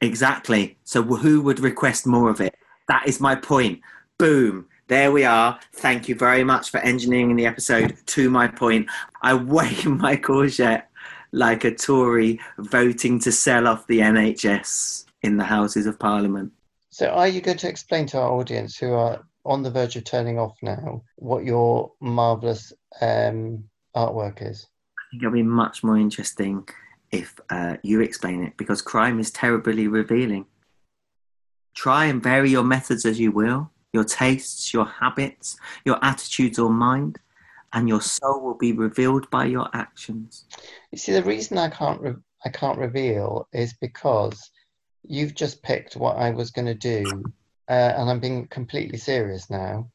Exactly. 0.01 0.79
So 0.85 1.03
who 1.03 1.41
would 1.43 1.59
request 1.59 2.07
more 2.07 2.31
of 2.31 2.41
it? 2.41 2.55
That 2.87 3.09
is 3.09 3.19
my 3.21 3.35
point. 3.35 3.81
Boom. 4.17 4.67
There 4.91 5.13
we 5.13 5.25
are. 5.25 5.57
Thank 5.75 6.09
you 6.09 6.17
very 6.17 6.43
much 6.43 6.71
for 6.71 6.79
engineering 6.79 7.37
the 7.37 7.47
episode 7.47 7.97
to 8.07 8.29
my 8.29 8.49
point. 8.49 8.89
I 9.23 9.35
wave 9.35 9.87
my 9.87 10.17
courgette 10.17 10.83
like 11.31 11.63
a 11.63 11.73
Tory 11.73 12.41
voting 12.59 13.21
to 13.21 13.31
sell 13.31 13.69
off 13.69 13.87
the 13.87 14.01
NHS 14.01 15.05
in 15.23 15.37
the 15.37 15.45
Houses 15.45 15.87
of 15.87 15.97
Parliament. 16.01 16.51
So, 16.89 17.07
are 17.07 17.29
you 17.29 17.41
going 17.41 17.59
to 17.59 17.69
explain 17.69 18.07
to 18.07 18.19
our 18.19 18.33
audience 18.33 18.77
who 18.79 18.93
are 18.95 19.25
on 19.45 19.63
the 19.63 19.71
verge 19.71 19.95
of 19.95 20.03
turning 20.03 20.41
off 20.41 20.57
now 20.61 21.05
what 21.15 21.45
your 21.45 21.93
marvelous 22.01 22.73
um, 23.01 23.63
artwork 23.95 24.43
is? 24.43 24.67
I 24.99 25.03
think 25.13 25.23
it'll 25.23 25.33
be 25.33 25.45
much 25.45 25.85
more 25.85 25.99
interesting 25.99 26.69
if 27.13 27.39
uh, 27.51 27.77
you 27.85 28.01
explain 28.01 28.43
it 28.43 28.57
because 28.57 28.83
crime 28.83 29.21
is 29.21 29.31
terribly 29.31 29.87
revealing. 29.87 30.47
Try 31.77 32.07
and 32.07 32.21
vary 32.21 32.51
your 32.51 32.65
methods 32.65 33.07
as 33.07 33.21
you 33.21 33.31
will. 33.31 33.71
Your 33.93 34.05
tastes, 34.05 34.73
your 34.73 34.85
habits, 34.85 35.57
your 35.85 36.03
attitudes 36.05 36.59
or 36.59 36.71
mind, 36.71 37.19
and 37.73 37.89
your 37.89 38.01
soul 38.01 38.41
will 38.41 38.57
be 38.57 38.73
revealed 38.73 39.29
by 39.31 39.45
your 39.45 39.69
actions. 39.75 40.47
You 40.91 40.99
see, 40.99 41.13
the 41.13 41.23
reason 41.23 41.59
I 41.59 41.69
can't 41.69 42.01
re- 42.01 42.15
I 42.45 42.49
can't 42.49 42.79
reveal 42.79 43.49
is 43.53 43.75
because 43.81 44.51
you've 45.03 45.35
just 45.35 45.63
picked 45.63 45.97
what 45.97 46.17
I 46.17 46.31
was 46.31 46.51
going 46.51 46.67
to 46.67 46.75
do, 46.75 47.25
uh, 47.69 47.93
and 47.97 48.11
I'm 48.11 48.21
being 48.21 48.47
completely 48.49 48.99
serious 48.99 49.51
now. 49.51 49.91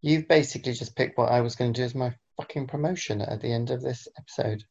You've 0.00 0.28
basically 0.28 0.72
just 0.72 0.94
picked 0.94 1.18
what 1.18 1.32
I 1.32 1.40
was 1.40 1.56
going 1.56 1.72
to 1.72 1.80
do 1.80 1.84
as 1.84 1.94
my 1.94 2.14
fucking 2.36 2.68
promotion 2.68 3.20
at 3.20 3.40
the 3.40 3.52
end 3.52 3.70
of 3.70 3.82
this 3.82 4.06
episode. 4.16 4.62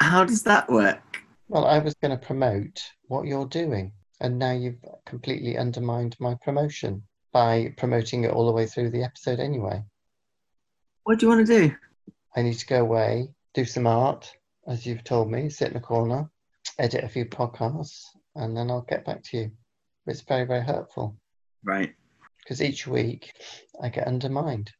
How 0.00 0.24
does 0.24 0.42
that 0.44 0.68
work? 0.70 1.18
Well, 1.48 1.66
I 1.66 1.78
was 1.78 1.94
going 1.94 2.18
to 2.18 2.26
promote 2.26 2.82
what 3.08 3.26
you're 3.26 3.46
doing, 3.46 3.92
and 4.20 4.38
now 4.38 4.52
you've 4.52 4.82
completely 5.04 5.58
undermined 5.58 6.16
my 6.18 6.34
promotion 6.42 7.02
by 7.36 7.70
promoting 7.76 8.24
it 8.24 8.30
all 8.30 8.46
the 8.46 8.52
way 8.52 8.64
through 8.64 8.88
the 8.88 9.02
episode 9.02 9.40
anyway. 9.40 9.84
What 11.04 11.18
do 11.18 11.26
you 11.26 11.30
want 11.30 11.46
to 11.46 11.58
do? 11.68 11.74
I 12.34 12.40
need 12.40 12.54
to 12.54 12.66
go 12.66 12.80
away, 12.80 13.28
do 13.52 13.66
some 13.66 13.86
art, 13.86 14.32
as 14.66 14.86
you've 14.86 15.04
told 15.04 15.30
me, 15.30 15.50
sit 15.50 15.70
in 15.70 15.76
a 15.76 15.80
corner, 15.80 16.30
edit 16.78 17.04
a 17.04 17.08
few 17.10 17.26
podcasts, 17.26 18.04
and 18.36 18.56
then 18.56 18.70
I'll 18.70 18.86
get 18.88 19.04
back 19.04 19.22
to 19.24 19.36
you. 19.36 19.50
It's 20.06 20.22
very, 20.22 20.46
very 20.46 20.62
hurtful 20.62 21.14
Right. 21.62 21.94
because 22.38 22.62
each 22.62 22.86
week 22.86 23.34
I 23.82 23.90
get 23.90 24.06
undermined. 24.06 24.70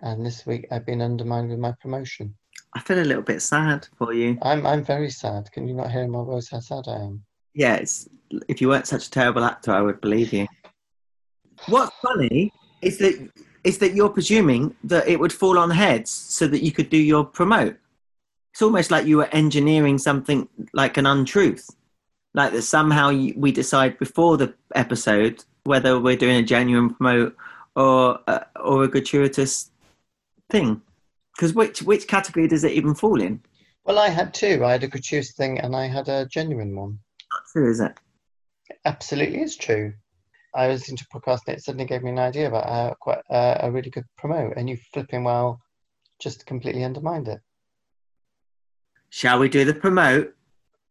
And 0.00 0.24
this 0.24 0.46
week 0.46 0.68
I've 0.70 0.86
been 0.86 1.02
undermined 1.02 1.50
with 1.50 1.58
my 1.58 1.72
promotion. 1.72 2.34
I 2.74 2.80
feel 2.80 3.02
a 3.02 3.04
little 3.04 3.22
bit 3.22 3.42
sad 3.42 3.86
for 3.98 4.14
you. 4.14 4.38
I'm 4.40 4.64
I'm 4.64 4.82
very 4.82 5.10
sad. 5.10 5.52
Can 5.52 5.68
you 5.68 5.74
not 5.74 5.90
hear 5.90 6.04
in 6.04 6.10
my 6.10 6.24
voice 6.24 6.48
how 6.48 6.60
sad 6.60 6.84
I 6.88 7.00
am? 7.04 7.22
Yeah, 7.52 7.74
it's, 7.74 8.08
if 8.48 8.62
you 8.62 8.68
weren't 8.70 8.86
such 8.86 9.08
a 9.08 9.10
terrible 9.10 9.44
actor, 9.44 9.72
I 9.72 9.82
would 9.82 10.00
believe 10.00 10.32
you. 10.32 10.46
What's 11.68 11.96
funny 12.00 12.52
is 12.80 12.98
that 12.98 13.30
is 13.64 13.78
that 13.78 13.94
you're 13.94 14.08
presuming 14.08 14.74
that 14.84 15.06
it 15.06 15.20
would 15.20 15.32
fall 15.32 15.58
on 15.58 15.70
heads 15.70 16.10
so 16.10 16.48
that 16.48 16.64
you 16.64 16.72
could 16.72 16.90
do 16.90 16.96
your 16.96 17.24
promote. 17.24 17.76
It's 18.52 18.62
almost 18.62 18.90
like 18.90 19.06
you 19.06 19.18
were 19.18 19.28
engineering 19.32 19.98
something 19.98 20.48
like 20.72 20.96
an 20.96 21.06
untruth, 21.06 21.70
like 22.34 22.52
that 22.52 22.62
somehow 22.62 23.10
we 23.36 23.52
decide 23.52 23.98
before 23.98 24.36
the 24.36 24.52
episode 24.74 25.44
whether 25.64 25.98
we're 25.98 26.16
doing 26.16 26.36
a 26.36 26.42
genuine 26.42 26.94
promote 26.94 27.36
or 27.76 28.18
uh, 28.26 28.40
or 28.56 28.84
a 28.84 28.88
gratuitous 28.88 29.70
thing. 30.50 30.82
Because 31.36 31.54
which 31.54 31.82
which 31.82 32.08
category 32.08 32.48
does 32.48 32.64
it 32.64 32.72
even 32.72 32.94
fall 32.94 33.22
in? 33.22 33.40
Well, 33.84 33.98
I 33.98 34.08
had 34.08 34.34
two. 34.34 34.64
I 34.64 34.72
had 34.72 34.84
a 34.84 34.88
gratuitous 34.88 35.32
thing 35.32 35.58
and 35.58 35.74
I 35.74 35.86
had 35.86 36.08
a 36.08 36.26
genuine 36.26 36.76
one. 36.76 36.98
Not 37.32 37.42
true, 37.52 37.70
is 37.70 37.80
it? 37.80 37.98
Absolutely, 38.84 39.40
it's 39.40 39.56
true. 39.56 39.94
I 40.54 40.68
was 40.68 40.88
into 40.88 41.06
podcast 41.06 41.40
and 41.46 41.56
it 41.56 41.62
suddenly 41.62 41.86
gave 41.86 42.02
me 42.02 42.10
an 42.10 42.18
idea 42.18 42.48
about 42.48 42.68
uh, 42.68 42.94
quite 43.00 43.20
uh, 43.30 43.58
a 43.60 43.70
really 43.70 43.90
good 43.90 44.04
promote, 44.16 44.54
and 44.56 44.68
you 44.68 44.76
flipping 44.92 45.24
well 45.24 45.60
just 46.20 46.46
completely 46.46 46.84
undermined 46.84 47.28
it. 47.28 47.40
Shall 49.10 49.38
we 49.38 49.48
do 49.48 49.64
the 49.64 49.74
promote? 49.74 50.34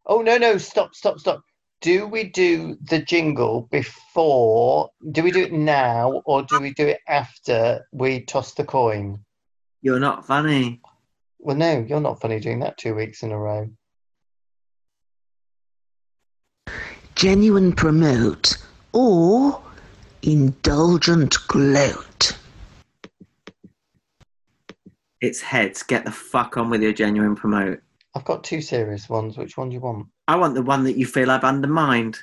Oh 0.06 0.22
no 0.22 0.38
no 0.38 0.58
stop 0.58 0.94
stop 0.96 1.20
stop. 1.20 1.42
Do 1.82 2.08
we 2.08 2.26
do 2.26 2.78
the 2.84 3.02
jingle 3.02 3.68
before? 3.72 4.90
Do 5.12 5.24
we 5.24 5.32
do 5.32 5.42
it 5.42 5.54
now 5.54 6.22
or 6.26 6.44
do 6.44 6.60
we 6.60 6.74
do 6.74 6.88
it 6.88 7.00
after 7.08 7.88
we 7.92 8.24
toss 8.26 8.54
the 8.54 8.64
coin? 8.64 9.24
You're 9.82 10.00
not 10.00 10.28
funny. 10.28 10.80
Well, 11.40 11.56
no, 11.56 11.84
you're 11.88 12.00
not 12.00 12.22
funny 12.22 12.40
doing 12.40 12.60
that 12.60 12.78
two 12.78 12.94
weeks 12.94 13.24
in 13.24 13.32
a 13.32 13.40
row. 13.40 13.68
genuine 17.22 17.72
promote, 17.72 18.58
or 18.94 19.62
indulgent 20.22 21.38
gloat. 21.48 22.38
It's 25.22 25.42
heads. 25.42 25.84
Get 25.84 26.06
the 26.06 26.12
fuck 26.12 26.58
on 26.58 26.70
with 26.70 26.82
your 26.82 26.94
genuine 26.94 27.36
promote. 27.36 27.82
I've 28.16 28.26
got 28.26 28.44
two 28.44 28.62
serious 28.62 29.08
ones. 29.08 29.38
Which 29.38 29.58
one 29.58 29.70
do 29.70 29.76
you 29.76 29.82
want? 29.82 30.08
I 30.28 30.36
want 30.36 30.56
the 30.56 30.62
one 30.62 30.84
that 30.86 30.98
you 30.98 31.06
feel 31.06 31.32
I've 31.32 31.44
undermined. 31.44 32.20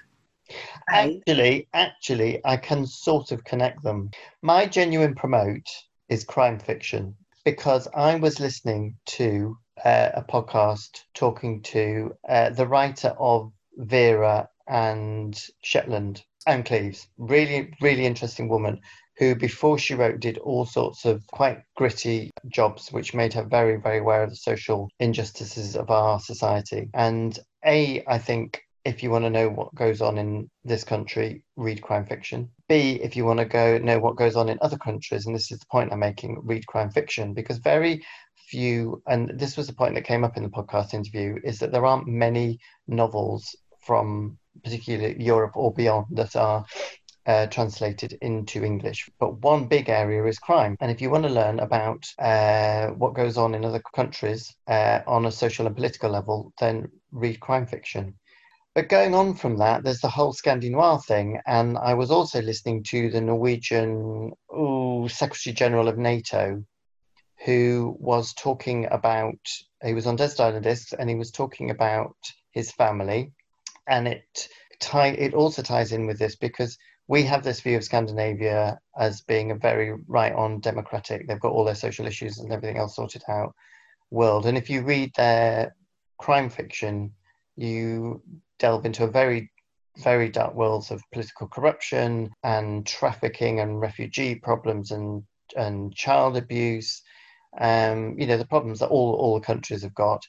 Actually, 0.90 1.68
actually, 1.74 2.40
I 2.44 2.56
can 2.56 2.86
sort 2.86 3.32
of 3.32 3.44
connect 3.44 3.82
them. 3.82 4.10
My 4.42 4.66
genuine 4.66 5.14
promote 5.14 5.68
is 6.08 6.24
crime 6.24 6.58
fiction 6.58 7.14
because 7.44 7.86
I 7.94 8.16
was 8.16 8.40
listening 8.40 8.96
to 9.06 9.56
uh, 9.84 10.10
a 10.14 10.22
podcast 10.22 11.04
talking 11.14 11.62
to 11.62 12.14
uh, 12.28 12.50
the 12.50 12.66
writer 12.66 13.14
of 13.18 13.52
Vera 13.76 14.48
and 14.66 15.38
Shetland, 15.62 16.24
Ann 16.48 16.64
Cleeves. 16.64 17.06
Really, 17.18 17.72
really 17.80 18.06
interesting 18.06 18.48
woman 18.48 18.80
who, 19.18 19.34
before 19.34 19.78
she 19.78 19.94
wrote, 19.94 20.20
did 20.20 20.38
all 20.38 20.64
sorts 20.64 21.04
of 21.04 21.26
quite 21.28 21.58
gritty 21.76 22.30
jobs, 22.48 22.90
which 22.90 23.14
made 23.14 23.34
her 23.34 23.44
very, 23.44 23.76
very 23.76 23.98
aware 23.98 24.22
of 24.22 24.30
the 24.30 24.36
social 24.36 24.88
injustices 24.98 25.76
of 25.76 25.90
our 25.90 26.18
society. 26.18 26.88
And 26.94 27.38
A, 27.66 28.02
I 28.06 28.18
think 28.18 28.62
if 28.84 29.02
you 29.02 29.10
want 29.10 29.24
to 29.24 29.30
know 29.30 29.50
what 29.50 29.74
goes 29.74 30.00
on 30.00 30.16
in 30.16 30.48
this 30.64 30.84
country, 30.84 31.42
read 31.56 31.82
crime 31.82 32.06
fiction. 32.06 32.48
B, 32.68 32.98
if 33.02 33.16
you 33.16 33.24
want 33.26 33.40
to 33.40 33.44
go 33.44 33.76
know 33.76 33.98
what 33.98 34.16
goes 34.16 34.36
on 34.36 34.48
in 34.48 34.58
other 34.62 34.78
countries, 34.78 35.26
and 35.26 35.34
this 35.34 35.52
is 35.52 35.58
the 35.58 35.66
point 35.70 35.92
I'm 35.92 35.98
making, 35.98 36.40
read 36.44 36.66
crime 36.66 36.90
fiction, 36.90 37.34
because 37.34 37.58
very 37.58 38.02
few, 38.48 39.02
and 39.06 39.38
this 39.38 39.56
was 39.58 39.66
the 39.66 39.74
point 39.74 39.94
that 39.96 40.04
came 40.04 40.24
up 40.24 40.38
in 40.38 40.42
the 40.42 40.48
podcast 40.48 40.94
interview, 40.94 41.38
is 41.44 41.58
that 41.58 41.72
there 41.72 41.84
aren't 41.84 42.06
many 42.06 42.58
novels 42.86 43.54
from 43.80 44.38
particularly 44.62 45.22
Europe 45.22 45.56
or 45.56 45.72
beyond 45.72 46.06
that 46.10 46.36
are 46.36 46.64
uh, 47.26 47.46
translated 47.46 48.16
into 48.22 48.64
English. 48.64 49.08
But 49.20 49.42
one 49.42 49.66
big 49.66 49.88
area 49.90 50.24
is 50.24 50.38
crime. 50.38 50.76
And 50.80 50.90
if 50.90 51.00
you 51.00 51.10
want 51.10 51.24
to 51.24 51.30
learn 51.30 51.60
about 51.60 52.06
uh, 52.18 52.88
what 52.88 53.14
goes 53.14 53.36
on 53.36 53.54
in 53.54 53.64
other 53.64 53.82
countries 53.94 54.54
uh, 54.66 55.00
on 55.06 55.26
a 55.26 55.32
social 55.32 55.66
and 55.66 55.76
political 55.76 56.10
level, 56.10 56.52
then 56.58 56.90
read 57.12 57.38
crime 57.38 57.66
fiction. 57.66 58.14
But 58.74 58.88
going 58.88 59.14
on 59.14 59.34
from 59.34 59.58
that, 59.58 59.82
there's 59.82 60.00
the 60.00 60.08
whole 60.08 60.32
Scandinoir 60.32 61.04
thing. 61.04 61.40
And 61.46 61.76
I 61.76 61.94
was 61.94 62.10
also 62.10 62.40
listening 62.40 62.82
to 62.84 63.10
the 63.10 63.20
Norwegian 63.20 64.32
ooh, 64.56 65.08
Secretary 65.08 65.52
General 65.52 65.88
of 65.88 65.98
NATO, 65.98 66.64
who 67.44 67.96
was 67.98 68.32
talking 68.34 68.86
about, 68.86 69.38
he 69.84 69.94
was 69.94 70.06
on 70.06 70.16
Desert 70.16 70.40
Island 70.40 70.64
Discs 70.64 70.92
and 70.92 71.10
he 71.10 71.16
was 71.16 71.30
talking 71.30 71.70
about 71.70 72.16
his 72.52 72.72
family. 72.72 73.32
And 73.88 74.06
it, 74.08 74.48
tie, 74.80 75.08
it 75.08 75.34
also 75.34 75.62
ties 75.62 75.92
in 75.92 76.06
with 76.06 76.18
this 76.18 76.36
because 76.36 76.78
we 77.08 77.22
have 77.22 77.42
this 77.42 77.60
view 77.60 77.76
of 77.76 77.84
Scandinavia 77.84 78.78
as 78.98 79.22
being 79.22 79.50
a 79.50 79.54
very 79.54 79.94
right 80.06 80.34
on 80.34 80.60
democratic, 80.60 81.26
they've 81.26 81.40
got 81.40 81.52
all 81.52 81.64
their 81.64 81.74
social 81.74 82.06
issues 82.06 82.38
and 82.38 82.52
everything 82.52 82.76
else 82.76 82.96
sorted 82.96 83.22
out 83.28 83.54
world. 84.10 84.46
And 84.46 84.58
if 84.58 84.68
you 84.68 84.82
read 84.82 85.12
their 85.16 85.74
crime 86.18 86.50
fiction, 86.50 87.12
you 87.56 88.22
delve 88.58 88.84
into 88.84 89.04
a 89.04 89.10
very, 89.10 89.50
very 89.96 90.28
dark 90.28 90.54
worlds 90.54 90.90
of 90.90 91.02
political 91.12 91.48
corruption 91.48 92.30
and 92.42 92.86
trafficking 92.86 93.60
and 93.60 93.80
refugee 93.80 94.34
problems 94.34 94.90
and, 94.90 95.22
and 95.56 95.94
child 95.94 96.36
abuse. 96.36 97.02
Um, 97.58 98.18
you 98.18 98.26
know, 98.26 98.36
the 98.36 98.46
problems 98.46 98.80
that 98.80 98.88
all, 98.88 99.14
all 99.14 99.34
the 99.34 99.46
countries 99.46 99.82
have 99.82 99.94
got 99.94 100.22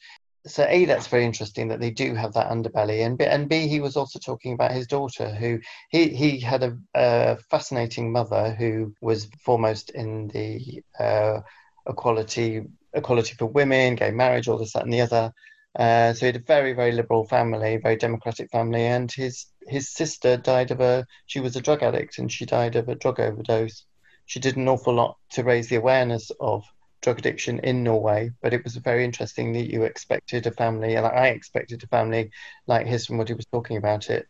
so 0.50 0.66
a 0.68 0.86
that's 0.86 1.08
very 1.08 1.26
interesting 1.26 1.68
that 1.68 1.80
they 1.80 1.92
do 1.92 2.14
have 2.16 2.34
that 2.34 2.50
underbelly 2.50 3.06
and 3.06 3.18
b, 3.18 3.26
and 3.26 3.48
b 3.48 3.68
he 3.68 3.80
was 3.80 3.96
also 3.96 4.20
talking 4.20 4.54
about 4.54 4.72
his 4.72 4.88
daughter 4.88 5.30
who 5.34 5.60
he 5.90 6.10
he 6.10 6.40
had 6.40 6.64
a, 6.64 6.78
a 6.96 7.38
fascinating 7.50 8.12
mother 8.12 8.56
who 8.56 8.94
was 9.02 9.30
foremost 9.44 9.92
in 9.92 10.28
the 10.30 10.84
uh, 11.00 11.40
equality 11.88 12.64
equality 12.94 13.36
for 13.36 13.46
women 13.46 13.96
gay 13.96 14.12
marriage 14.12 14.48
all 14.48 14.58
this 14.58 14.74
that 14.74 14.84
and 14.84 14.94
the 14.94 15.02
other. 15.02 15.32
Uh, 15.78 16.12
so 16.14 16.22
he 16.22 16.26
had 16.26 16.36
a 16.36 16.40
very 16.40 16.74
very 16.74 16.92
liberal 16.92 17.26
family 17.28 17.78
very 17.78 17.96
democratic 17.96 18.50
family 18.52 18.82
and 18.82 19.12
his 19.12 19.46
his 19.68 19.94
sister 19.94 20.36
died 20.36 20.72
of 20.72 20.82
a 20.82 21.06
she 21.28 21.40
was 21.40 21.56
a 21.56 21.62
drug 21.62 21.84
addict 21.84 22.18
and 22.18 22.32
she 22.32 22.46
died 22.46 22.76
of 22.76 22.90
a 22.90 22.96
drug 22.96 23.20
overdose. 23.20 23.86
She 24.26 24.40
did 24.40 24.58
an 24.58 24.68
awful 24.68 24.94
lot 24.96 25.18
to 25.32 25.44
raise 25.44 25.70
the 25.70 25.76
awareness 25.78 26.32
of 26.40 26.64
drug 27.02 27.20
addiction 27.20 27.60
in 27.60 27.84
Norway, 27.84 28.32
but 28.42 28.54
it 28.54 28.64
was 28.64 28.76
very 28.76 29.06
interesting 29.06 29.54
that 29.54 29.72
you 29.72 29.84
expected 29.84 30.48
a 30.48 30.52
family, 30.52 30.96
and 30.96 31.06
I 31.06 31.28
expected 31.28 31.84
a 31.84 31.88
family 31.88 32.32
like 32.68 32.88
his 32.88 33.06
from 33.06 33.18
what 33.18 33.28
he 33.28 33.34
was 33.34 33.46
talking 33.46 33.78
about 33.78 34.10
it, 34.10 34.28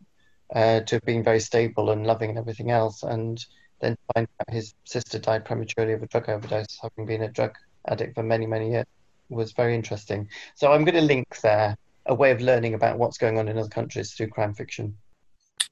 uh, 0.54 0.82
to 0.82 0.96
have 0.96 1.04
been 1.04 1.24
very 1.24 1.40
stable 1.40 1.92
and 1.92 2.06
loving 2.06 2.30
and 2.30 2.40
everything 2.40 2.72
else, 2.72 3.04
and 3.04 3.44
then 3.82 3.96
find 4.14 4.28
out 4.42 4.54
his 4.54 4.74
sister 4.84 5.20
died 5.20 5.46
prematurely 5.46 5.94
of 5.94 6.04
a 6.04 6.08
drug 6.08 6.30
overdose, 6.30 6.78
having 6.82 7.06
been 7.06 7.24
a 7.24 7.32
drug 7.32 7.56
addict 7.88 8.16
for 8.16 8.24
many, 8.24 8.46
many 8.46 8.72
years, 8.72 8.86
was 9.30 9.52
very 9.54 9.76
interesting. 9.76 10.28
So 10.56 10.72
I'm 10.72 10.84
going 10.84 10.96
to 10.96 11.02
link 11.02 11.40
there 11.42 11.78
a 12.06 12.14
way 12.14 12.32
of 12.32 12.42
learning 12.42 12.74
about 12.74 12.98
what's 12.98 13.18
going 13.18 13.38
on 13.38 13.48
in 13.48 13.58
other 13.58 13.70
countries 13.70 14.14
through 14.14 14.28
crime 14.28 14.54
fiction. 14.54 14.98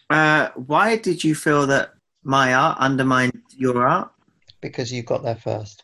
Uh, 0.09 0.49
why 0.55 0.95
did 0.95 1.23
you 1.23 1.35
feel 1.35 1.67
that 1.67 1.93
my 2.23 2.53
art 2.53 2.77
undermined 2.79 3.41
your 3.55 3.87
art? 3.87 4.11
Because 4.61 4.91
you 4.91 5.03
got 5.03 5.23
there 5.23 5.35
first. 5.35 5.83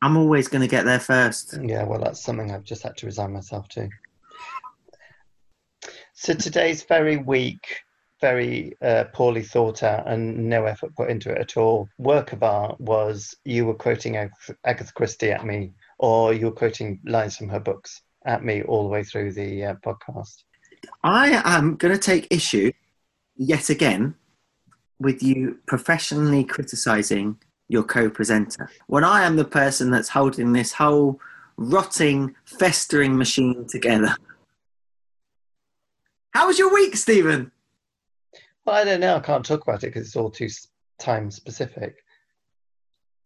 I'm 0.00 0.16
always 0.16 0.48
going 0.48 0.62
to 0.62 0.68
get 0.68 0.84
there 0.84 1.00
first. 1.00 1.58
Yeah, 1.62 1.84
well, 1.84 1.98
that's 2.00 2.22
something 2.22 2.52
I've 2.52 2.64
just 2.64 2.82
had 2.82 2.96
to 2.98 3.06
resign 3.06 3.32
myself 3.32 3.68
to. 3.70 3.88
So 6.14 6.34
today's 6.34 6.82
very 6.82 7.16
weak 7.16 7.66
very 8.20 8.76
uh, 8.82 9.04
poorly 9.12 9.42
thought 9.42 9.82
out 9.82 10.06
and 10.08 10.48
no 10.48 10.64
effort 10.64 10.94
put 10.96 11.10
into 11.10 11.30
it 11.30 11.38
at 11.38 11.56
all. 11.56 11.88
Work 11.98 12.32
of 12.32 12.42
art 12.42 12.80
was 12.80 13.34
you 13.44 13.66
were 13.66 13.74
quoting 13.74 14.16
Ag- 14.16 14.30
Agatha 14.64 14.92
Christie 14.92 15.30
at 15.30 15.44
me, 15.44 15.72
or 15.98 16.32
you 16.32 16.46
were 16.46 16.52
quoting 16.52 17.00
lines 17.04 17.36
from 17.36 17.48
her 17.48 17.60
books 17.60 18.02
at 18.24 18.44
me 18.44 18.62
all 18.62 18.82
the 18.82 18.88
way 18.88 19.04
through 19.04 19.32
the 19.32 19.66
uh, 19.66 19.74
podcast. 19.84 20.42
I 21.02 21.42
am 21.44 21.76
going 21.76 21.94
to 21.94 22.00
take 22.00 22.26
issue 22.30 22.72
yet 23.36 23.70
again 23.70 24.14
with 24.98 25.22
you 25.22 25.58
professionally 25.66 26.44
criticizing 26.44 27.38
your 27.68 27.82
co-presenter 27.82 28.70
when 28.86 29.04
I 29.04 29.24
am 29.24 29.36
the 29.36 29.44
person 29.44 29.90
that's 29.90 30.08
holding 30.08 30.52
this 30.52 30.72
whole 30.72 31.20
rotting, 31.56 32.34
festering 32.44 33.16
machine 33.16 33.66
together. 33.68 34.16
How 36.30 36.46
was 36.46 36.58
your 36.58 36.72
week, 36.72 36.96
Stephen? 36.96 37.50
Well, 38.64 38.76
I 38.76 38.84
don't 38.84 39.00
know. 39.00 39.16
I 39.16 39.20
can't 39.20 39.44
talk 39.44 39.62
about 39.62 39.82
it 39.82 39.88
because 39.88 40.06
it's 40.06 40.16
all 40.16 40.30
too 40.30 40.48
time 40.98 41.30
specific. 41.30 41.96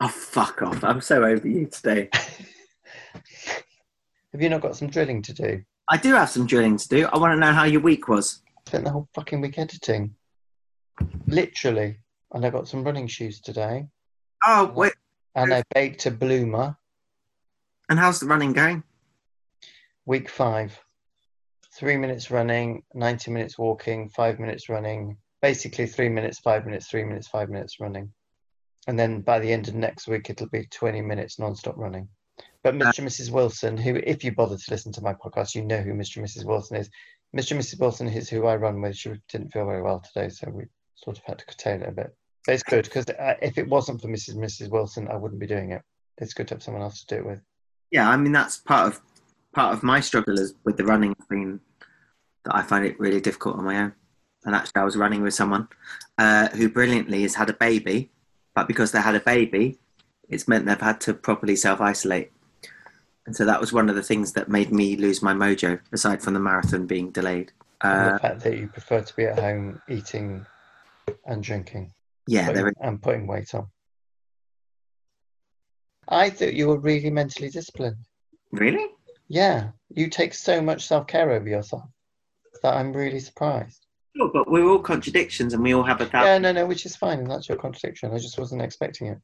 Oh, 0.01 0.09
fuck 0.09 0.63
off. 0.63 0.83
I'm 0.83 1.01
so 1.01 1.25
over 1.25 1.47
you 1.47 1.67
today. 1.67 2.09
Have 4.33 4.41
you 4.41 4.49
not 4.49 4.63
got 4.63 4.77
some 4.77 4.89
drilling 4.89 5.23
to 5.23 5.33
do? 5.35 5.63
I 5.89 5.97
do 5.97 6.15
have 6.15 6.31
some 6.31 6.47
drilling 6.47 6.77
to 6.79 6.89
do. 6.89 7.07
I 7.07 7.19
want 7.19 7.35
to 7.35 7.41
know 7.41 7.53
how 7.53 7.65
your 7.65 7.81
week 7.81 8.09
was. 8.09 8.41
I 8.49 8.61
spent 8.67 8.85
the 8.85 8.91
whole 8.91 9.09
fucking 9.15 9.41
week 9.41 9.59
editing. 9.59 10.15
Literally. 11.27 11.99
And 12.33 12.47
I 12.47 12.51
got 12.51 12.69
some 12.69 12.83
running 12.83 13.07
shoes 13.07 13.41
today. 13.41 13.87
Oh, 14.45 14.73
wait. 14.75 14.95
And 15.35 15.53
I 15.55 15.63
baked 15.75 16.07
a 16.07 16.11
bloomer. 16.11 16.77
And 17.89 17.99
how's 17.99 18.21
the 18.21 18.27
running 18.27 18.53
going? 18.53 18.83
Week 20.05 20.29
five. 20.29 20.79
Three 21.75 21.97
minutes 21.97 22.31
running, 22.31 22.83
90 22.95 23.31
minutes 23.31 23.59
walking, 23.59 24.09
five 24.11 24.39
minutes 24.39 24.69
running. 24.69 25.17
Basically, 25.41 25.87
three 25.87 26.09
minutes, 26.09 26.39
five 26.39 26.67
minutes, 26.67 26.89
three 26.89 27.05
minutes, 27.05 27.29
five 27.29 27.49
minutes 27.49 27.81
running. 27.81 28.13
And 28.87 28.99
then 28.99 29.21
by 29.21 29.39
the 29.39 29.53
end 29.53 29.69
of 29.69 29.75
next 29.75 30.09
week, 30.09 30.29
it'll 30.29 30.49
be 30.49 30.67
20 30.67 31.01
minutes 31.01 31.39
non 31.39 31.55
stop 31.55 31.77
running. 31.77 32.09
But 32.63 32.75
uh, 32.75 32.79
Mr. 32.79 32.99
and 32.99 33.09
Mrs. 33.09 33.31
Wilson, 33.31 33.77
who, 33.77 33.97
if 33.97 34.25
you 34.25 34.33
bother 34.33 34.57
to 34.57 34.71
listen 34.71 34.93
to 34.93 35.03
my 35.03 35.15
podcast, 35.15 35.55
you 35.55 35.63
know 35.63 35.79
who 35.79 35.93
Mr. 35.95 36.17
and 36.17 36.27
Mrs. 36.27 36.45
Wilson 36.45 36.77
is. 36.77 36.91
Mr. 37.37 37.53
and 37.53 37.61
Mrs. 37.61 37.81
Wilson 37.81 38.09
is 38.09 38.29
who 38.29 38.47
I 38.47 38.57
run 38.57 38.81
with. 38.81 38.97
She 38.97 39.13
didn't 39.31 39.53
feel 39.53 39.67
very 39.67 39.83
well 39.83 40.01
today, 40.01 40.29
so 40.29 40.51
we 40.51 40.65
sort 40.97 41.19
of 41.19 41.25
had 41.25 41.39
to 41.39 41.47
curtail 41.47 41.83
it 41.83 41.89
a 41.89 41.93
bit. 41.93 42.15
It's 42.49 42.63
good 42.63 42.85
because 42.85 43.05
if 43.41 43.59
it 43.59 43.69
wasn't 43.69 44.01
for 44.01 44.09
Mrs. 44.09 44.37
Mrs. 44.37 44.71
Wilson, 44.71 45.09
I 45.09 45.17
wouldn't 45.17 45.41
be 45.41 45.47
doing 45.47 45.71
it. 45.71 45.83
It's 46.19 46.35
good 46.35 46.49
to 46.49 46.55
have 46.55 46.63
someone 46.63 46.83
else 46.83 47.05
to 47.05 47.15
do 47.15 47.21
it 47.21 47.27
with. 47.27 47.41
Yeah, 47.91 48.09
I 48.09 48.17
mean 48.17 48.33
that's 48.33 48.59
part 48.59 48.89
of 48.89 49.01
part 49.53 49.75
of 49.75 49.83
my 49.83 50.01
struggle 50.01 50.39
is 50.39 50.55
with 50.65 50.77
the 50.77 50.85
running 50.85 51.15
been 51.29 51.61
that 52.45 52.57
I 52.57 52.63
find 52.63 52.85
it 52.85 52.99
really 52.99 53.21
difficult 53.21 53.57
on 53.57 53.65
my 53.65 53.79
own. 53.79 53.93
And 54.45 54.57
actually, 54.57 54.81
I 54.81 54.85
was 54.85 54.97
running 54.97 55.23
with 55.23 55.35
someone 55.35 55.69
uh, 56.19 56.49
who 56.49 56.69
brilliantly 56.69 57.23
has 57.23 57.35
had 57.37 57.49
a 57.49 57.55
baby, 57.55 58.11
but 58.55 58.67
because 58.67 58.91
they 58.91 59.01
had 59.01 59.15
a 59.15 59.21
baby, 59.21 59.79
it's 60.29 60.49
meant 60.49 60.67
they've 60.67 60.81
had 60.81 61.01
to 61.03 61.15
properly 61.15 61.55
self 61.55 61.81
isolate. 61.81 62.33
And 63.25 63.37
so 63.37 63.45
that 63.45 63.61
was 63.61 63.73
one 63.73 63.89
of 63.89 63.95
the 63.95 64.03
things 64.03 64.33
that 64.33 64.49
made 64.49 64.73
me 64.73 64.97
lose 64.97 65.23
my 65.23 65.33
mojo, 65.33 65.79
aside 65.93 66.21
from 66.23 66.35
the 66.35 66.41
marathon 66.41 66.87
being 66.87 67.13
delayed. 67.13 67.53
And 67.83 68.11
Uh, 68.11 68.13
the 68.15 68.19
fact 68.19 68.41
that 68.41 68.59
you 68.59 68.67
prefer 68.67 69.01
to 69.01 69.17
be 69.17 69.27
at 69.27 69.39
home 69.39 69.81
eating 69.89 70.45
and 71.27 71.43
drinking 71.43 71.93
yeah, 72.27 72.47
putting- 72.47 72.57
there 72.57 72.69
is. 72.69 72.75
and 72.81 73.03
putting 73.03 73.27
weight 73.27 73.55
on. 73.55 73.67
I 76.09 76.31
thought 76.31 76.55
you 76.55 76.69
were 76.69 76.79
really 76.81 77.11
mentally 77.11 77.49
disciplined. 77.49 77.97
Really? 78.51 78.87
Yeah, 79.29 79.71
you 79.89 80.09
take 80.09 80.35
so 80.35 80.61
much 80.61 80.87
self 80.87 81.07
care 81.07 81.31
over 81.31 81.49
yourself 81.49 81.85
that 82.63 82.75
I'm 82.75 82.93
really 82.93 83.21
surprised. 83.21 83.87
Sure, 84.17 84.31
but 84.33 84.51
we're 84.51 84.69
all 84.69 84.79
contradictions 84.81 85.55
and 85.55 85.63
we 85.63 85.73
all 85.75 85.83
have 85.85 86.01
a 86.01 86.05
Yeah, 86.05 86.11
thousand. 86.11 86.43
no, 86.43 86.53
no, 86.53 86.67
which 86.67 86.85
is 86.85 86.97
fine, 86.97 87.21
and 87.21 87.31
that's 87.31 87.49
your 87.49 87.57
contradiction. 87.57 88.13
I 88.13 88.19
just 88.19 88.39
wasn't 88.39 88.63
expecting 88.63 89.07
it. 89.09 89.19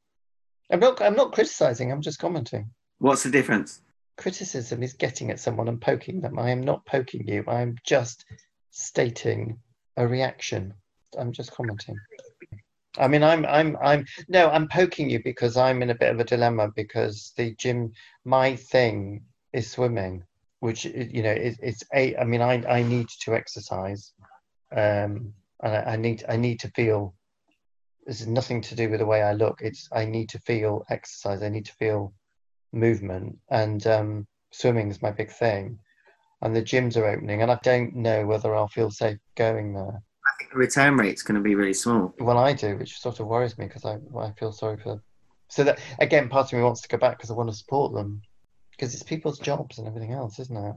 I'm 0.70 0.80
not. 0.80 1.00
I'm 1.02 1.14
not 1.16 1.32
criticizing. 1.32 1.90
I'm 1.92 2.00
just 2.00 2.18
commenting. 2.18 2.70
What's 2.98 3.22
the 3.22 3.30
difference? 3.30 3.82
Criticism 4.16 4.82
is 4.82 4.94
getting 4.94 5.30
at 5.30 5.40
someone 5.40 5.68
and 5.68 5.80
poking 5.80 6.20
them. 6.20 6.38
I 6.38 6.50
am 6.50 6.62
not 6.62 6.84
poking 6.87 7.28
you. 7.28 7.44
I 7.46 7.61
am 7.61 7.76
just 7.84 8.24
stating 8.70 9.58
a 9.96 10.06
reaction. 10.06 10.74
I'm 11.18 11.32
just 11.32 11.52
commenting. 11.52 11.96
I 12.98 13.08
mean, 13.08 13.22
I'm, 13.22 13.46
I'm, 13.46 13.76
I'm. 13.82 14.04
No, 14.28 14.50
I'm 14.50 14.68
poking 14.68 15.08
you 15.08 15.22
because 15.22 15.56
I'm 15.56 15.82
in 15.82 15.90
a 15.90 15.94
bit 15.94 16.11
of 16.11 16.20
a 16.20 16.24
dilemma 16.24 16.70
because 16.74 17.32
the 17.37 17.54
gym, 17.54 17.92
my 18.24 18.56
thing 18.56 19.22
is 19.52 19.70
swimming, 19.70 20.24
which 20.61 20.84
you 20.84 21.22
know, 21.22 21.30
it, 21.30 21.56
it's 21.62 21.82
a. 21.94 22.16
I 22.16 22.24
mean, 22.24 22.42
I, 22.42 22.62
I 22.68 22.82
need 22.82 23.08
to 23.20 23.34
exercise, 23.34 24.12
um, 24.72 25.32
and 25.62 25.74
I, 25.74 25.82
I 25.92 25.96
need, 25.96 26.24
I 26.28 26.37
need 26.37 26.61
to 26.61 26.70
feel. 26.70 27.14
This 28.06 28.20
is 28.20 28.26
nothing 28.26 28.62
to 28.62 28.74
do 28.74 28.88
with 28.88 29.00
the 29.00 29.06
way 29.06 29.22
I 29.22 29.32
look. 29.32 29.61
It's 29.61 29.88
I 29.92 30.04
need 30.04 30.30
to 30.30 30.40
feel 30.40 30.84
exercise. 30.90 31.42
I 31.42 31.48
need 31.50 31.66
to 31.66 31.74
feel 31.74 32.12
movement, 32.72 33.38
and 33.50 33.87
um, 33.87 34.26
swimming 34.50 34.90
is 34.90 35.02
my 35.02 35.11
big 35.12 35.30
thing. 35.30 35.78
And 36.40 36.54
the 36.54 36.62
gyms 36.62 36.96
are 36.96 37.06
opening, 37.06 37.42
and 37.42 37.50
I 37.50 37.58
don't 37.62 37.96
know 37.96 38.24
whether 38.24 38.54
I'll 38.54 38.68
feel 38.68 38.90
safe 38.90 39.18
going 39.37 39.74
there. 39.74 40.02
I 40.28 40.36
think 40.38 40.52
the 40.52 40.58
return 40.58 40.96
rate's 40.96 41.22
going 41.22 41.36
to 41.36 41.42
be 41.42 41.54
really 41.54 41.74
small. 41.74 42.14
Well, 42.18 42.38
I 42.38 42.52
do, 42.52 42.76
which 42.76 42.98
sort 42.98 43.18
of 43.18 43.26
worries 43.26 43.56
me 43.56 43.66
because 43.66 43.84
I, 43.84 43.98
I 44.18 44.32
feel 44.32 44.52
sorry 44.52 44.76
for. 44.76 45.00
So 45.48 45.64
that 45.64 45.80
again, 45.98 46.28
part 46.28 46.52
of 46.52 46.58
me 46.58 46.62
wants 46.62 46.82
to 46.82 46.88
go 46.88 46.98
back 46.98 47.16
because 47.16 47.30
I 47.30 47.34
want 47.34 47.50
to 47.50 47.56
support 47.56 47.94
them, 47.94 48.20
because 48.72 48.92
it's 48.92 49.02
people's 49.02 49.38
jobs 49.38 49.78
and 49.78 49.88
everything 49.88 50.12
else, 50.12 50.38
isn't 50.38 50.56
it? 50.56 50.74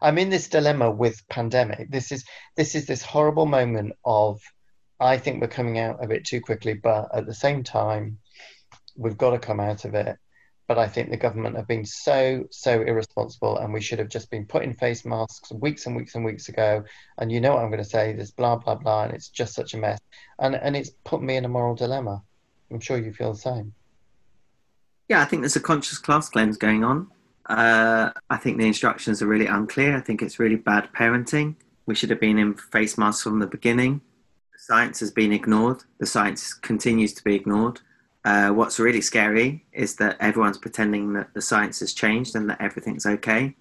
I'm 0.00 0.18
in 0.18 0.30
this 0.30 0.48
dilemma 0.48 0.90
with 0.90 1.26
pandemic. 1.28 1.90
This 1.90 2.12
is 2.12 2.24
this 2.56 2.74
is 2.74 2.86
this 2.86 3.02
horrible 3.02 3.46
moment 3.46 3.94
of, 4.04 4.40
I 5.00 5.18
think 5.18 5.40
we're 5.40 5.48
coming 5.48 5.78
out 5.78 6.02
of 6.02 6.10
it 6.12 6.24
too 6.24 6.40
quickly, 6.40 6.74
but 6.74 7.08
at 7.14 7.26
the 7.26 7.34
same 7.34 7.64
time, 7.64 8.18
we've 8.96 9.18
got 9.18 9.30
to 9.30 9.38
come 9.38 9.60
out 9.60 9.84
of 9.84 9.94
it. 9.94 10.16
But 10.68 10.78
I 10.78 10.86
think 10.86 11.10
the 11.10 11.16
government 11.16 11.56
have 11.56 11.66
been 11.66 11.84
so 11.84 12.44
so 12.50 12.82
irresponsible, 12.82 13.58
and 13.58 13.72
we 13.72 13.80
should 13.80 13.98
have 13.98 14.08
just 14.08 14.30
been 14.30 14.46
putting 14.46 14.74
face 14.74 15.04
masks 15.04 15.52
weeks 15.52 15.86
and 15.86 15.96
weeks 15.96 16.14
and 16.14 16.24
weeks 16.24 16.48
ago. 16.48 16.84
And 17.18 17.30
you 17.30 17.40
know 17.40 17.54
what 17.54 17.62
I'm 17.62 17.70
going 17.70 17.82
to 17.82 17.88
say? 17.88 18.12
There's 18.12 18.30
blah 18.30 18.56
blah 18.56 18.76
blah, 18.76 19.04
and 19.04 19.12
it's 19.12 19.28
just 19.28 19.54
such 19.54 19.74
a 19.74 19.78
mess 19.78 19.98
and 20.42 20.56
and 20.56 20.76
it's 20.76 20.90
put 21.04 21.22
me 21.22 21.36
in 21.36 21.44
a 21.44 21.48
moral 21.48 21.74
dilemma. 21.74 22.22
I'm 22.70 22.80
sure 22.80 22.98
you 22.98 23.12
feel 23.12 23.32
the 23.32 23.38
same. 23.38 23.72
Yeah, 25.08 25.22
I 25.22 25.24
think 25.24 25.42
there's 25.42 25.56
a 25.56 25.60
conscious 25.60 25.98
class 25.98 26.28
cleanse 26.28 26.56
going 26.56 26.84
on. 26.84 27.10
Uh, 27.46 28.10
I 28.30 28.36
think 28.36 28.58
the 28.58 28.66
instructions 28.66 29.22
are 29.22 29.26
really 29.26 29.46
unclear. 29.46 29.96
I 29.96 30.00
think 30.00 30.22
it's 30.22 30.38
really 30.38 30.56
bad 30.56 30.88
parenting. 30.92 31.56
We 31.86 31.94
should 31.94 32.10
have 32.10 32.20
been 32.20 32.38
in 32.38 32.54
face 32.54 32.96
masks 32.96 33.22
from 33.22 33.40
the 33.40 33.46
beginning. 33.46 34.00
The 34.52 34.58
science 34.58 35.00
has 35.00 35.10
been 35.10 35.32
ignored. 35.32 35.84
The 35.98 36.06
science 36.06 36.54
continues 36.54 37.12
to 37.14 37.24
be 37.24 37.34
ignored. 37.34 37.80
Uh, 38.24 38.50
what's 38.50 38.78
really 38.78 39.00
scary 39.00 39.64
is 39.72 39.96
that 39.96 40.16
everyone's 40.20 40.58
pretending 40.58 41.12
that 41.12 41.32
the 41.34 41.42
science 41.42 41.80
has 41.80 41.92
changed 41.92 42.36
and 42.36 42.48
that 42.48 42.60
everything's 42.60 43.04
okay. 43.04 43.54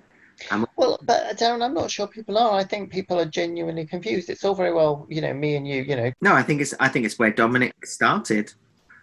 Well, 0.76 1.00
but 1.04 1.38
Darren, 1.38 1.64
I'm 1.64 1.74
not 1.74 1.92
sure 1.92 2.08
people 2.08 2.38
are. 2.38 2.54
I 2.54 2.64
think 2.64 2.92
people 2.92 3.20
are 3.20 3.26
genuinely 3.26 3.86
confused. 3.86 4.30
It's 4.30 4.44
all 4.44 4.56
very 4.56 4.74
well, 4.74 5.06
you 5.10 5.22
know, 5.22 5.34
me 5.34 5.56
and 5.56 5.68
you, 5.68 5.84
you 5.84 5.96
know. 5.96 6.12
No, 6.22 6.34
I 6.34 6.44
think 6.44 6.62
it's 6.62 6.74
I 6.80 6.90
think 6.90 7.06
it's 7.06 7.20
where 7.20 7.32
Dominic 7.32 7.74
started. 7.86 8.54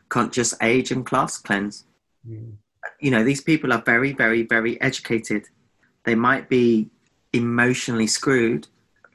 Conscious 0.08 0.54
age 0.62 0.90
and 0.90 1.04
class 1.04 1.38
cleanse. 1.38 1.84
you 3.00 3.10
know, 3.10 3.22
these 3.22 3.40
people 3.40 3.72
are 3.72 3.82
very, 3.82 4.12
very, 4.12 4.42
very 4.42 4.80
educated. 4.80 5.44
They 6.04 6.14
might 6.14 6.48
be 6.48 6.88
emotionally 7.32 8.06
screwed 8.06 8.66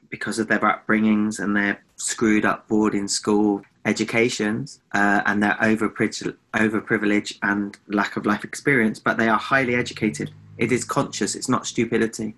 because 0.08 0.38
of 0.38 0.46
their 0.48 0.60
upbringings 0.60 1.40
and 1.40 1.56
their 1.56 1.82
screwed 1.96 2.44
up 2.44 2.68
boarding 2.68 3.08
school 3.08 3.62
educations 3.84 4.80
uh, 4.92 5.22
and 5.26 5.42
their 5.42 5.56
overprivilege, 5.60 6.36
overprivilege 6.54 7.38
and 7.42 7.78
lack 7.88 8.16
of 8.16 8.26
life 8.26 8.44
experience, 8.44 8.98
but 8.98 9.18
they 9.18 9.28
are 9.28 9.38
highly 9.38 9.74
educated. 9.74 10.30
It 10.58 10.72
is 10.72 10.84
conscious, 10.84 11.34
it's 11.34 11.48
not 11.48 11.66
stupidity. 11.66 12.34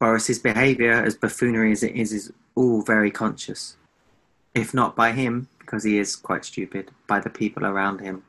Boris's 0.00 0.38
behaviour, 0.38 0.92
as 0.92 1.16
buffoonery 1.16 1.72
as 1.72 1.82
it 1.82 1.94
is, 1.94 2.12
is 2.12 2.32
all 2.54 2.82
very 2.82 3.10
conscious. 3.10 3.76
If 4.54 4.72
not 4.72 4.96
by 4.96 5.12
him, 5.12 5.48
because 5.58 5.84
he 5.84 5.98
is 5.98 6.16
quite 6.16 6.44
stupid, 6.44 6.90
by 7.06 7.20
the 7.20 7.30
people 7.30 7.64
around 7.64 8.00
him. 8.00 8.22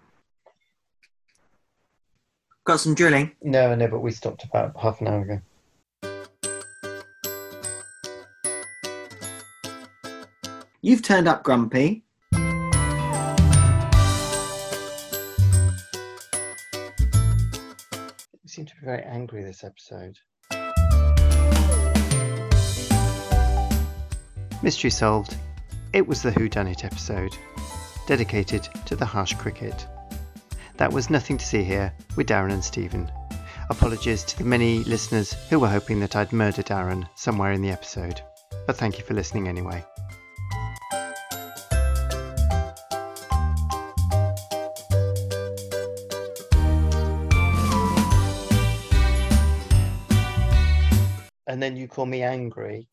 Got 2.66 2.80
some 2.80 2.94
drilling. 2.94 3.32
No, 3.42 3.74
no, 3.74 3.88
but 3.88 4.02
we 4.02 4.12
stopped 4.12 4.44
about 4.44 4.76
half 4.78 5.02
an 5.02 5.08
hour 5.08 5.22
ago. 5.22 5.42
You've 10.82 11.02
turned 11.02 11.28
up 11.28 11.44
grumpy. 11.44 12.04
Seem 18.60 18.66
to 18.66 18.76
be 18.76 18.86
very 18.88 19.04
angry 19.04 19.42
this 19.42 19.64
episode. 19.64 20.18
Mystery 24.62 24.90
solved. 24.90 25.38
It 25.94 26.06
was 26.06 26.22
the 26.22 26.32
Who 26.32 26.50
Done 26.50 26.68
It 26.68 26.84
episode, 26.84 27.34
dedicated 28.06 28.68
to 28.86 28.98
the 28.98 29.06
harsh 29.06 29.34
cricket. 29.36 29.88
That 30.76 30.92
was 30.92 31.10
nothing 31.10 31.38
to 31.38 31.46
see 31.46 31.64
here 31.64 31.94
with 32.18 32.28
Darren 32.28 32.52
and 32.52 32.64
Stephen. 32.64 33.10
Apologies 33.70 34.26
to 34.26 34.38
the 34.38 34.44
many 34.44 34.80
listeners 34.80 35.32
who 35.50 35.60
were 35.60 35.70
hoping 35.70 36.02
that 36.02 36.18
I'd 36.18 36.34
murder 36.34 36.62
Darren 36.62 37.08
somewhere 37.16 37.54
in 37.54 37.62
the 37.62 37.72
episode, 37.72 38.22
but 38.68 38.76
thank 38.76 38.98
you 38.98 39.06
for 39.06 39.14
listening 39.14 39.48
anyway. 39.48 39.86
Call 51.90 52.06
me 52.06 52.22
angry. 52.22 52.88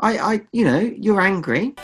I, 0.00 0.18
I, 0.18 0.40
you 0.52 0.64
know, 0.64 0.80
you're 0.80 1.20
angry. 1.20 1.74